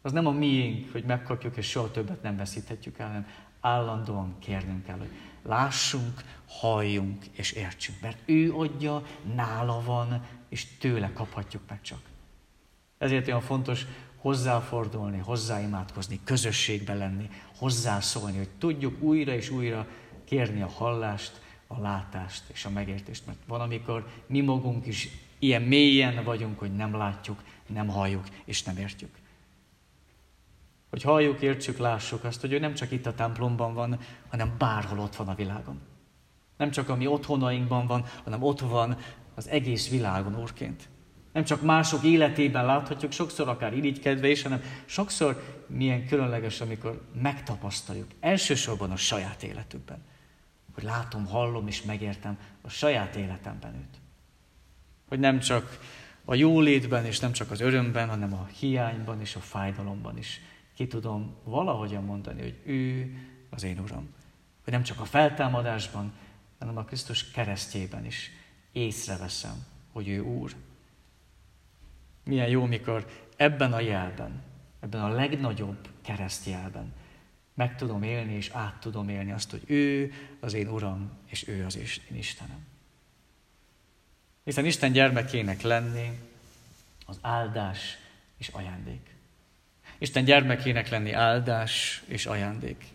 Az 0.02 0.12
nem 0.12 0.28
a 0.28 0.32
miénk, 0.32 0.92
hogy 0.92 1.04
megkapjuk, 1.04 1.58
és 1.58 1.70
soha 1.70 1.92
többet 1.92 2.22
nem 2.22 2.38
veszíthetjük 2.38 2.98
el, 2.98 3.08
hanem 3.08 3.28
állandóan 3.60 4.36
kérnünk 4.40 4.84
kell, 4.86 4.98
hogy 4.98 5.12
lássunk, 5.44 6.22
halljunk 6.48 7.26
és 7.32 7.52
értsünk. 7.52 8.02
Mert 8.02 8.18
ő 8.26 8.54
adja, 8.54 9.04
nála 9.36 9.82
van, 9.82 10.26
és 10.50 10.78
tőle 10.78 11.14
kaphatjuk 11.14 11.64
meg 11.70 11.82
csak. 11.82 12.00
Ezért 12.98 13.28
olyan 13.28 13.42
fontos 13.42 13.86
hozzáfordulni, 14.18 15.18
hozzáimádkozni, 15.18 16.20
közösségbe 16.24 16.94
lenni, 16.94 17.30
hozzászólni, 17.58 18.38
hogy 18.38 18.50
tudjuk 18.58 19.02
újra 19.02 19.34
és 19.34 19.50
újra 19.50 19.88
kérni 20.26 20.62
a 20.62 20.68
hallást, 20.68 21.42
a 21.68 21.80
látást 21.80 22.44
és 22.48 22.66
a 22.66 22.70
megértést. 22.70 23.26
Mert 23.26 23.38
van, 23.48 23.62
amikor 23.62 24.08
mi 24.28 24.42
magunk 24.42 24.86
is 24.86 25.10
ilyen 25.40 25.62
mélyen 25.62 26.24
vagyunk, 26.24 26.60
hogy 26.60 26.76
nem 26.76 26.96
látjuk, 26.96 27.44
nem 27.68 27.88
halljuk 27.88 28.26
és 28.46 28.64
nem 28.64 28.78
értjük. 28.78 29.16
Hogy 30.90 31.02
halljuk, 31.02 31.42
értsük, 31.42 31.78
lássuk 31.78 32.24
azt, 32.24 32.42
hogy 32.42 32.54
ő 32.54 32.60
nem 32.60 32.74
csak 32.74 32.92
itt 32.92 33.06
a 33.06 33.16
templomban 33.16 33.74
van, 33.74 34.00
hanem 34.30 34.56
bárhol 34.58 35.00
ott 35.00 35.16
van 35.16 35.28
a 35.28 35.36
világon. 35.36 35.82
Nem 36.58 36.72
csak 36.72 36.90
a 36.90 36.96
mi 36.96 37.08
otthonainkban 37.08 37.88
van, 37.88 38.06
hanem 38.24 38.44
ott 38.44 38.60
van 38.60 38.98
az 39.36 39.48
egész 39.48 39.90
világon 39.90 40.40
úrként. 40.40 40.90
Nem 41.34 41.44
csak 41.44 41.62
mások 41.62 42.04
életében 42.04 42.66
láthatjuk, 42.66 43.12
sokszor 43.12 43.48
akár 43.48 43.74
irigykedve 43.74 44.30
is, 44.30 44.42
hanem 44.42 44.62
sokszor 44.86 45.64
milyen 45.68 46.08
különleges, 46.08 46.62
amikor 46.62 47.02
megtapasztaljuk, 47.22 48.08
elsősorban 48.20 48.92
a 48.92 48.96
saját 48.96 49.44
életükben. 49.44 50.02
Hogy 50.74 50.84
látom, 50.84 51.26
hallom 51.26 51.68
és 51.68 51.82
megértem 51.82 52.38
a 52.62 52.70
saját 52.70 53.16
életemben 53.16 53.76
őt. 53.76 54.00
Hogy 55.08 55.20
nem 55.20 55.40
csak 55.40 55.80
a 56.26 56.36
jólétben 56.36 57.06
és 57.06 57.20
nem 57.20 57.32
csak 57.32 57.52
az 57.52 57.62
örömben, 57.62 58.10
hanem 58.10 58.34
a 58.34 58.48
hiányban 58.60 59.22
és 59.22 59.36
a 59.36 59.40
fájdalomban 59.40 60.18
is 60.18 60.42
ki 60.76 60.88
tudom 60.88 61.36
valahogyan 61.44 62.04
mondani, 62.04 62.42
hogy 62.42 62.60
ő 62.66 63.14
az 63.50 63.64
én 63.64 63.80
Uram. 63.80 64.10
Hogy 64.64 64.74
nem 64.74 64.84
csak 64.84 65.00
a 65.00 65.06
feltámadásban, 65.06 66.14
hanem 66.60 66.78
a 66.78 66.84
Krisztus 66.84 67.32
keresztjében 67.32 68.06
is 68.06 68.32
észreveszem, 68.72 69.66
hogy 69.92 70.08
ő 70.08 70.22
Úr. 70.22 70.56
Milyen 72.28 72.48
jó, 72.50 72.66
mikor 72.66 73.06
ebben 73.36 73.74
a 73.74 73.80
jelben, 73.80 74.44
ebben 74.80 75.02
a 75.02 75.10
legnagyobb 75.10 75.88
keresztjelben 76.02 76.94
meg 77.58 77.76
tudom 77.76 78.04
élni 78.04 78.34
és 78.34 78.50
át 78.54 78.80
tudom 78.80 79.10
élni 79.10 79.32
azt, 79.32 79.52
hogy 79.52 79.62
ő 79.66 80.14
az 80.40 80.54
én 80.54 80.68
Uram, 80.68 81.12
és 81.26 81.48
ő 81.48 81.66
az 81.66 81.78
én 81.78 82.18
Istenem. 82.18 82.66
Hiszen 84.44 84.66
Isten 84.66 84.92
gyermekének 84.92 85.62
lenni 85.62 86.20
az 87.06 87.18
áldás 87.22 87.98
és 88.38 88.48
ajándék. 88.48 89.16
Isten 89.98 90.24
gyermekének 90.24 90.90
lenni 90.90 91.12
áldás 91.12 92.04
és 92.08 92.26
ajándék. 92.26 92.86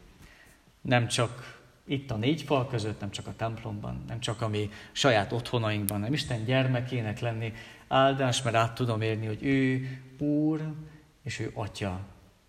Nem 0.81 1.09
csak 1.09 1.61
itt 1.85 2.11
a 2.11 2.17
négy 2.17 2.43
fal 2.43 2.67
között, 2.67 3.01
nem 3.01 3.11
csak 3.11 3.27
a 3.27 3.37
templomban, 3.37 4.05
nem 4.09 4.21
csak 4.21 4.41
a 4.41 4.49
mi 4.49 4.71
saját 4.93 5.33
otthonainkban, 5.33 6.01
nem 6.01 6.13
Isten 6.13 6.45
gyermekének 6.45 7.21
lenni 7.21 7.53
áldás, 7.93 8.43
mert 8.43 8.57
át 8.57 8.75
tudom 8.75 9.01
érni, 9.01 9.27
hogy 9.27 9.45
ő 9.45 9.89
Úr, 10.19 10.75
és 11.23 11.39
ő 11.39 11.51
Atya 11.55 12.07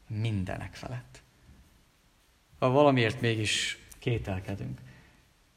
mindenek 0.08 0.74
felett. 0.74 1.22
Ha 2.60 2.70
valamiért 2.70 3.22
mégis 3.22 3.78
kételkedünk, 4.00 4.82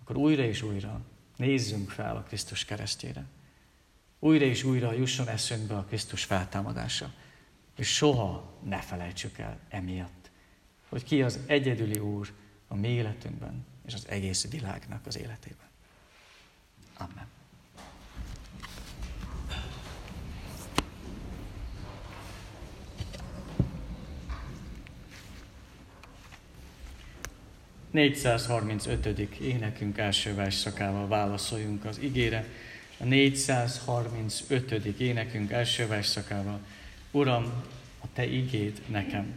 akkor 0.01 0.17
újra 0.17 0.43
és 0.43 0.63
újra 0.63 1.01
nézzünk 1.37 1.91
fel 1.91 2.17
a 2.17 2.23
Krisztus 2.23 2.65
keresztjére. 2.65 3.25
Újra 4.19 4.45
és 4.45 4.63
újra 4.63 4.93
jusson 4.93 5.29
eszünkbe 5.29 5.77
a 5.77 5.85
Krisztus 5.85 6.25
feltámadása. 6.25 7.13
És 7.77 7.95
soha 7.95 8.59
ne 8.63 8.81
felejtsük 8.81 9.39
el 9.39 9.59
emiatt, 9.69 10.31
hogy 10.89 11.05
ki 11.05 11.23
az 11.23 11.39
egyedüli 11.47 11.99
Úr 11.99 12.33
a 12.69 12.75
mi 12.75 12.89
életünkben 12.89 13.67
és 13.87 13.95
az 13.95 14.09
egész 14.09 14.51
világnak 14.51 15.07
az 15.07 15.19
életében. 15.19 15.69
Amen. 16.97 17.36
435. 27.91 29.07
énekünk 29.41 29.99
első 29.99 30.35
versszakával 30.35 31.09
válaszoljunk 31.09 31.85
az 31.85 31.99
igére. 32.01 32.47
A 32.99 33.05
435. 33.05 34.73
énekünk 34.99 35.51
első 35.51 35.87
versszakával. 35.87 36.59
Uram, 37.11 37.45
a 38.03 38.07
Te 38.13 38.27
igéd 38.27 38.83
nekem. 38.87 39.35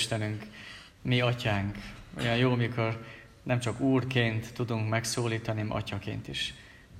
Istenünk, 0.00 0.46
mi 1.02 1.20
atyánk, 1.20 1.76
olyan 2.18 2.36
jó, 2.36 2.54
mikor 2.54 3.04
nem 3.42 3.60
csak 3.60 3.80
úrként 3.80 4.52
tudunk 4.52 4.88
megszólítani, 4.88 5.60
hanem 5.60 5.76
atyaként 5.76 6.28
is. 6.28 6.54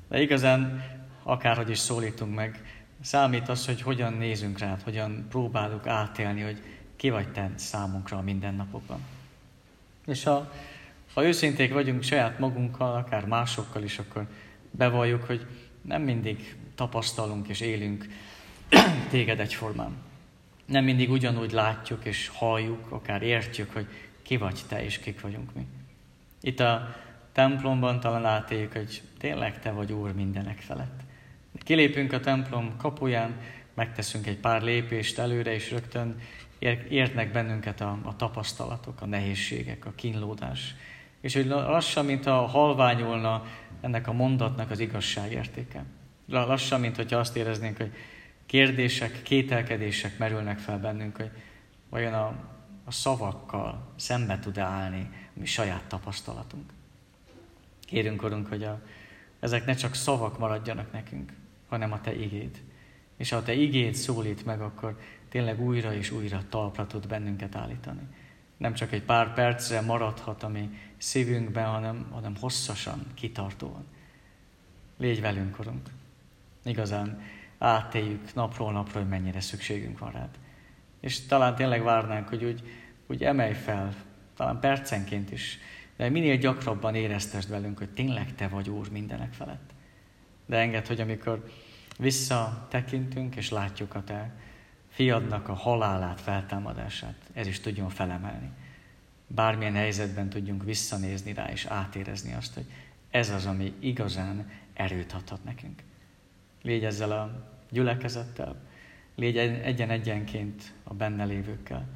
De 0.08 0.20
igazán, 0.20 0.84
akárhogy 1.22 1.70
is 1.70 1.78
szólítunk 1.78 2.34
meg, 2.34 2.64
számít 3.02 3.48
az, 3.48 3.66
hogy 3.66 3.82
hogyan 3.82 4.12
nézünk 4.12 4.58
rád, 4.58 4.82
hogyan 4.82 5.26
próbálunk 5.30 5.86
átélni, 5.86 6.40
hogy 6.40 6.62
ki 6.96 7.10
vagy 7.10 7.32
te 7.32 7.50
számunkra 7.54 8.16
a 8.16 8.22
mindennapokban. 8.22 9.00
És 10.06 10.24
ha, 10.24 10.52
ha 11.14 11.24
őszinték 11.24 11.72
vagyunk 11.72 12.02
saját 12.02 12.38
magunkkal, 12.38 12.96
akár 12.96 13.26
másokkal 13.26 13.82
is, 13.82 13.98
akkor 13.98 14.26
bevalljuk, 14.70 15.24
hogy 15.24 15.46
nem 15.82 16.02
mindig 16.02 16.56
tapasztalunk 16.74 17.48
és 17.48 17.60
élünk 17.60 18.06
téged 19.10 19.40
egyformán 19.40 20.08
nem 20.70 20.84
mindig 20.84 21.10
ugyanúgy 21.10 21.52
látjuk 21.52 22.04
és 22.04 22.28
halljuk, 22.28 22.90
akár 22.90 23.22
értjük, 23.22 23.72
hogy 23.72 23.86
ki 24.22 24.36
vagy 24.36 24.60
te 24.68 24.84
és 24.84 24.98
kik 24.98 25.20
vagyunk 25.20 25.54
mi. 25.54 25.66
Itt 26.40 26.60
a 26.60 26.96
templomban 27.32 28.00
talán 28.00 28.24
átéljük, 28.24 28.72
hogy 28.72 29.02
tényleg 29.18 29.60
te 29.60 29.70
vagy 29.70 29.92
Úr 29.92 30.14
mindenek 30.14 30.58
felett. 30.58 31.00
Kilépünk 31.58 32.12
a 32.12 32.20
templom 32.20 32.76
kapuján, 32.76 33.34
megteszünk 33.74 34.26
egy 34.26 34.36
pár 34.36 34.62
lépést 34.62 35.18
előre, 35.18 35.54
és 35.54 35.70
rögtön 35.70 36.20
értnek 36.88 37.32
bennünket 37.32 37.80
a, 37.80 37.98
a 38.02 38.16
tapasztalatok, 38.16 39.00
a 39.00 39.06
nehézségek, 39.06 39.86
a 39.86 39.92
kínlódás. 39.94 40.74
És 41.20 41.34
hogy 41.34 41.46
lassan, 41.46 42.04
mint 42.04 42.26
a 42.26 42.46
halványulna 42.46 43.44
ennek 43.80 44.08
a 44.08 44.12
mondatnak 44.12 44.70
az 44.70 44.78
igazság 44.78 45.32
értéke. 45.32 45.84
Lassan, 46.28 46.80
mint 46.80 46.96
hogyha 46.96 47.18
azt 47.18 47.36
éreznénk, 47.36 47.76
hogy 47.76 47.92
kérdések, 48.50 49.22
kételkedések 49.22 50.18
merülnek 50.18 50.58
fel 50.58 50.78
bennünk, 50.78 51.16
hogy 51.16 51.30
vajon 51.88 52.14
a, 52.14 52.26
a 52.84 52.90
szavakkal 52.90 53.92
szembe 53.96 54.38
tud-e 54.38 54.62
állni 54.62 55.08
a 55.12 55.38
mi 55.38 55.44
saját 55.44 55.84
tapasztalatunk. 55.84 56.72
Kérünk, 57.80 58.22
Urunk, 58.22 58.46
hogy 58.46 58.62
a, 58.64 58.82
ezek 59.40 59.66
ne 59.66 59.74
csak 59.74 59.94
szavak 59.94 60.38
maradjanak 60.38 60.92
nekünk, 60.92 61.32
hanem 61.68 61.92
a 61.92 62.00
Te 62.00 62.14
igéd. 62.14 62.62
És 63.16 63.30
ha 63.30 63.36
a 63.36 63.42
Te 63.42 63.52
igéd 63.52 63.94
szólít 63.94 64.44
meg, 64.44 64.60
akkor 64.60 65.00
tényleg 65.28 65.60
újra 65.60 65.94
és 65.94 66.10
újra 66.10 66.42
talpra 66.48 66.86
tud 66.86 67.06
bennünket 67.08 67.56
állítani. 67.56 68.02
Nem 68.56 68.74
csak 68.74 68.92
egy 68.92 69.02
pár 69.02 69.34
percre 69.34 69.80
maradhat 69.80 70.42
a 70.42 70.48
mi 70.48 70.70
szívünkben, 70.96 71.66
hanem, 71.66 72.06
hanem 72.12 72.36
hosszasan, 72.36 73.06
kitartóan. 73.14 73.84
Légy 74.96 75.20
velünk, 75.20 75.58
Urunk. 75.58 75.90
Igazán 76.64 77.22
átéljük 77.60 78.34
napról 78.34 78.72
napra, 78.72 79.00
hogy 79.00 79.08
mennyire 79.08 79.40
szükségünk 79.40 79.98
van 79.98 80.10
rád. 80.10 80.38
És 81.00 81.26
talán 81.26 81.54
tényleg 81.54 81.82
várnánk, 81.82 82.28
hogy 82.28 82.44
úgy, 82.44 82.62
úgy 83.06 83.24
emelj 83.24 83.52
fel, 83.52 83.94
talán 84.36 84.60
percenként 84.60 85.30
is, 85.30 85.58
de 85.96 86.08
minél 86.08 86.36
gyakrabban 86.36 86.94
éreztesd 86.94 87.50
velünk, 87.50 87.78
hogy 87.78 87.90
tényleg 87.90 88.34
Te 88.34 88.48
vagy 88.48 88.68
Úr 88.68 88.90
mindenek 88.90 89.32
felett. 89.32 89.70
De 90.46 90.56
enged, 90.56 90.86
hogy 90.86 91.00
amikor 91.00 91.50
visszatekintünk 91.98 93.36
és 93.36 93.50
látjuk 93.50 93.94
a 93.94 94.04
Te 94.04 94.34
fiadnak 94.88 95.48
a 95.48 95.54
halálát, 95.54 96.20
feltámadását, 96.20 97.16
ez 97.32 97.46
is 97.46 97.60
tudjon 97.60 97.88
felemelni. 97.88 98.50
Bármilyen 99.26 99.74
helyzetben 99.74 100.28
tudjunk 100.28 100.64
visszanézni 100.64 101.32
rá 101.32 101.50
és 101.50 101.66
átérezni 101.66 102.34
azt, 102.34 102.54
hogy 102.54 102.66
ez 103.10 103.30
az, 103.30 103.46
ami 103.46 103.74
igazán 103.78 104.50
erőt 104.72 105.12
adhat 105.12 105.44
nekünk. 105.44 105.82
Légy 106.62 106.84
ezzel 106.84 107.12
a 107.12 107.48
gyülekezettel, 107.70 108.56
légy 109.14 109.36
egyen-egyenként 109.38 110.72
a 110.82 110.94
benne 110.94 111.24
lévőkkel. 111.24 111.88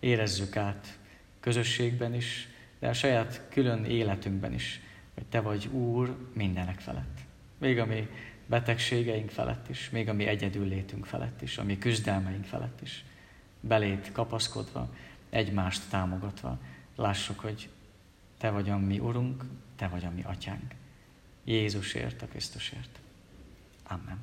Érezzük 0.00 0.56
át 0.56 0.98
közösségben 1.40 2.14
is, 2.14 2.48
de 2.78 2.88
a 2.88 2.92
saját 2.92 3.46
külön 3.50 3.84
életünkben 3.84 4.52
is, 4.52 4.80
hogy 5.14 5.24
Te 5.24 5.40
vagy 5.40 5.66
Úr 5.66 6.16
mindenek 6.32 6.80
felett. 6.80 7.20
Még 7.58 7.78
a 7.78 7.86
mi 7.86 8.08
betegségeink 8.46 9.30
felett 9.30 9.68
is, 9.68 9.90
még 9.90 10.08
a 10.08 10.12
mi 10.12 10.26
egyedül 10.26 10.66
létünk 10.66 11.06
felett 11.06 11.42
is, 11.42 11.58
a 11.58 11.64
mi 11.64 11.78
küzdelmeink 11.78 12.44
felett 12.44 12.80
is. 12.82 13.04
Belét 13.60 14.12
kapaszkodva, 14.12 14.94
egymást 15.30 15.82
támogatva, 15.90 16.58
lássuk, 16.96 17.38
hogy 17.38 17.68
Te 18.38 18.50
vagy 18.50 18.70
a 18.70 18.78
mi 18.78 18.98
Urunk, 18.98 19.44
Te 19.76 19.88
vagy 19.88 20.04
a 20.04 20.10
mi 20.10 20.22
Atyánk. 20.22 20.74
Jézusért, 21.44 22.22
a 22.22 22.26
Krisztusért. 22.26 22.98
Amen. 23.86 24.18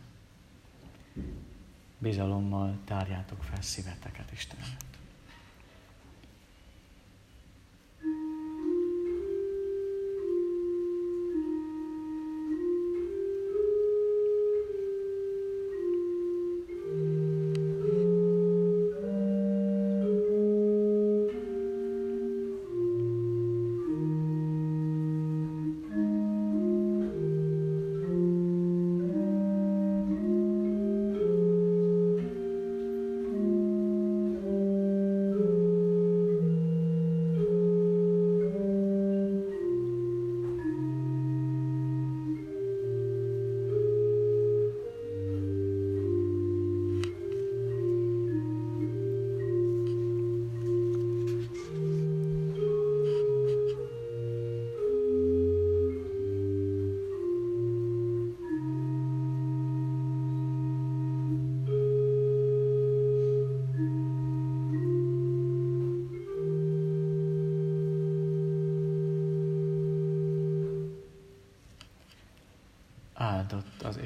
Bizalommal 1.98 2.78
tárjátok 2.86 3.44
fel 3.44 3.62
szíveteket 3.62 4.32
Istennek. 4.32 4.68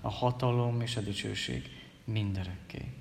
a 0.00 0.10
hatalom 0.10 0.80
és 0.80 0.96
a 0.96 1.00
dicsőség 1.00 1.70
mindörökké. 2.04 2.99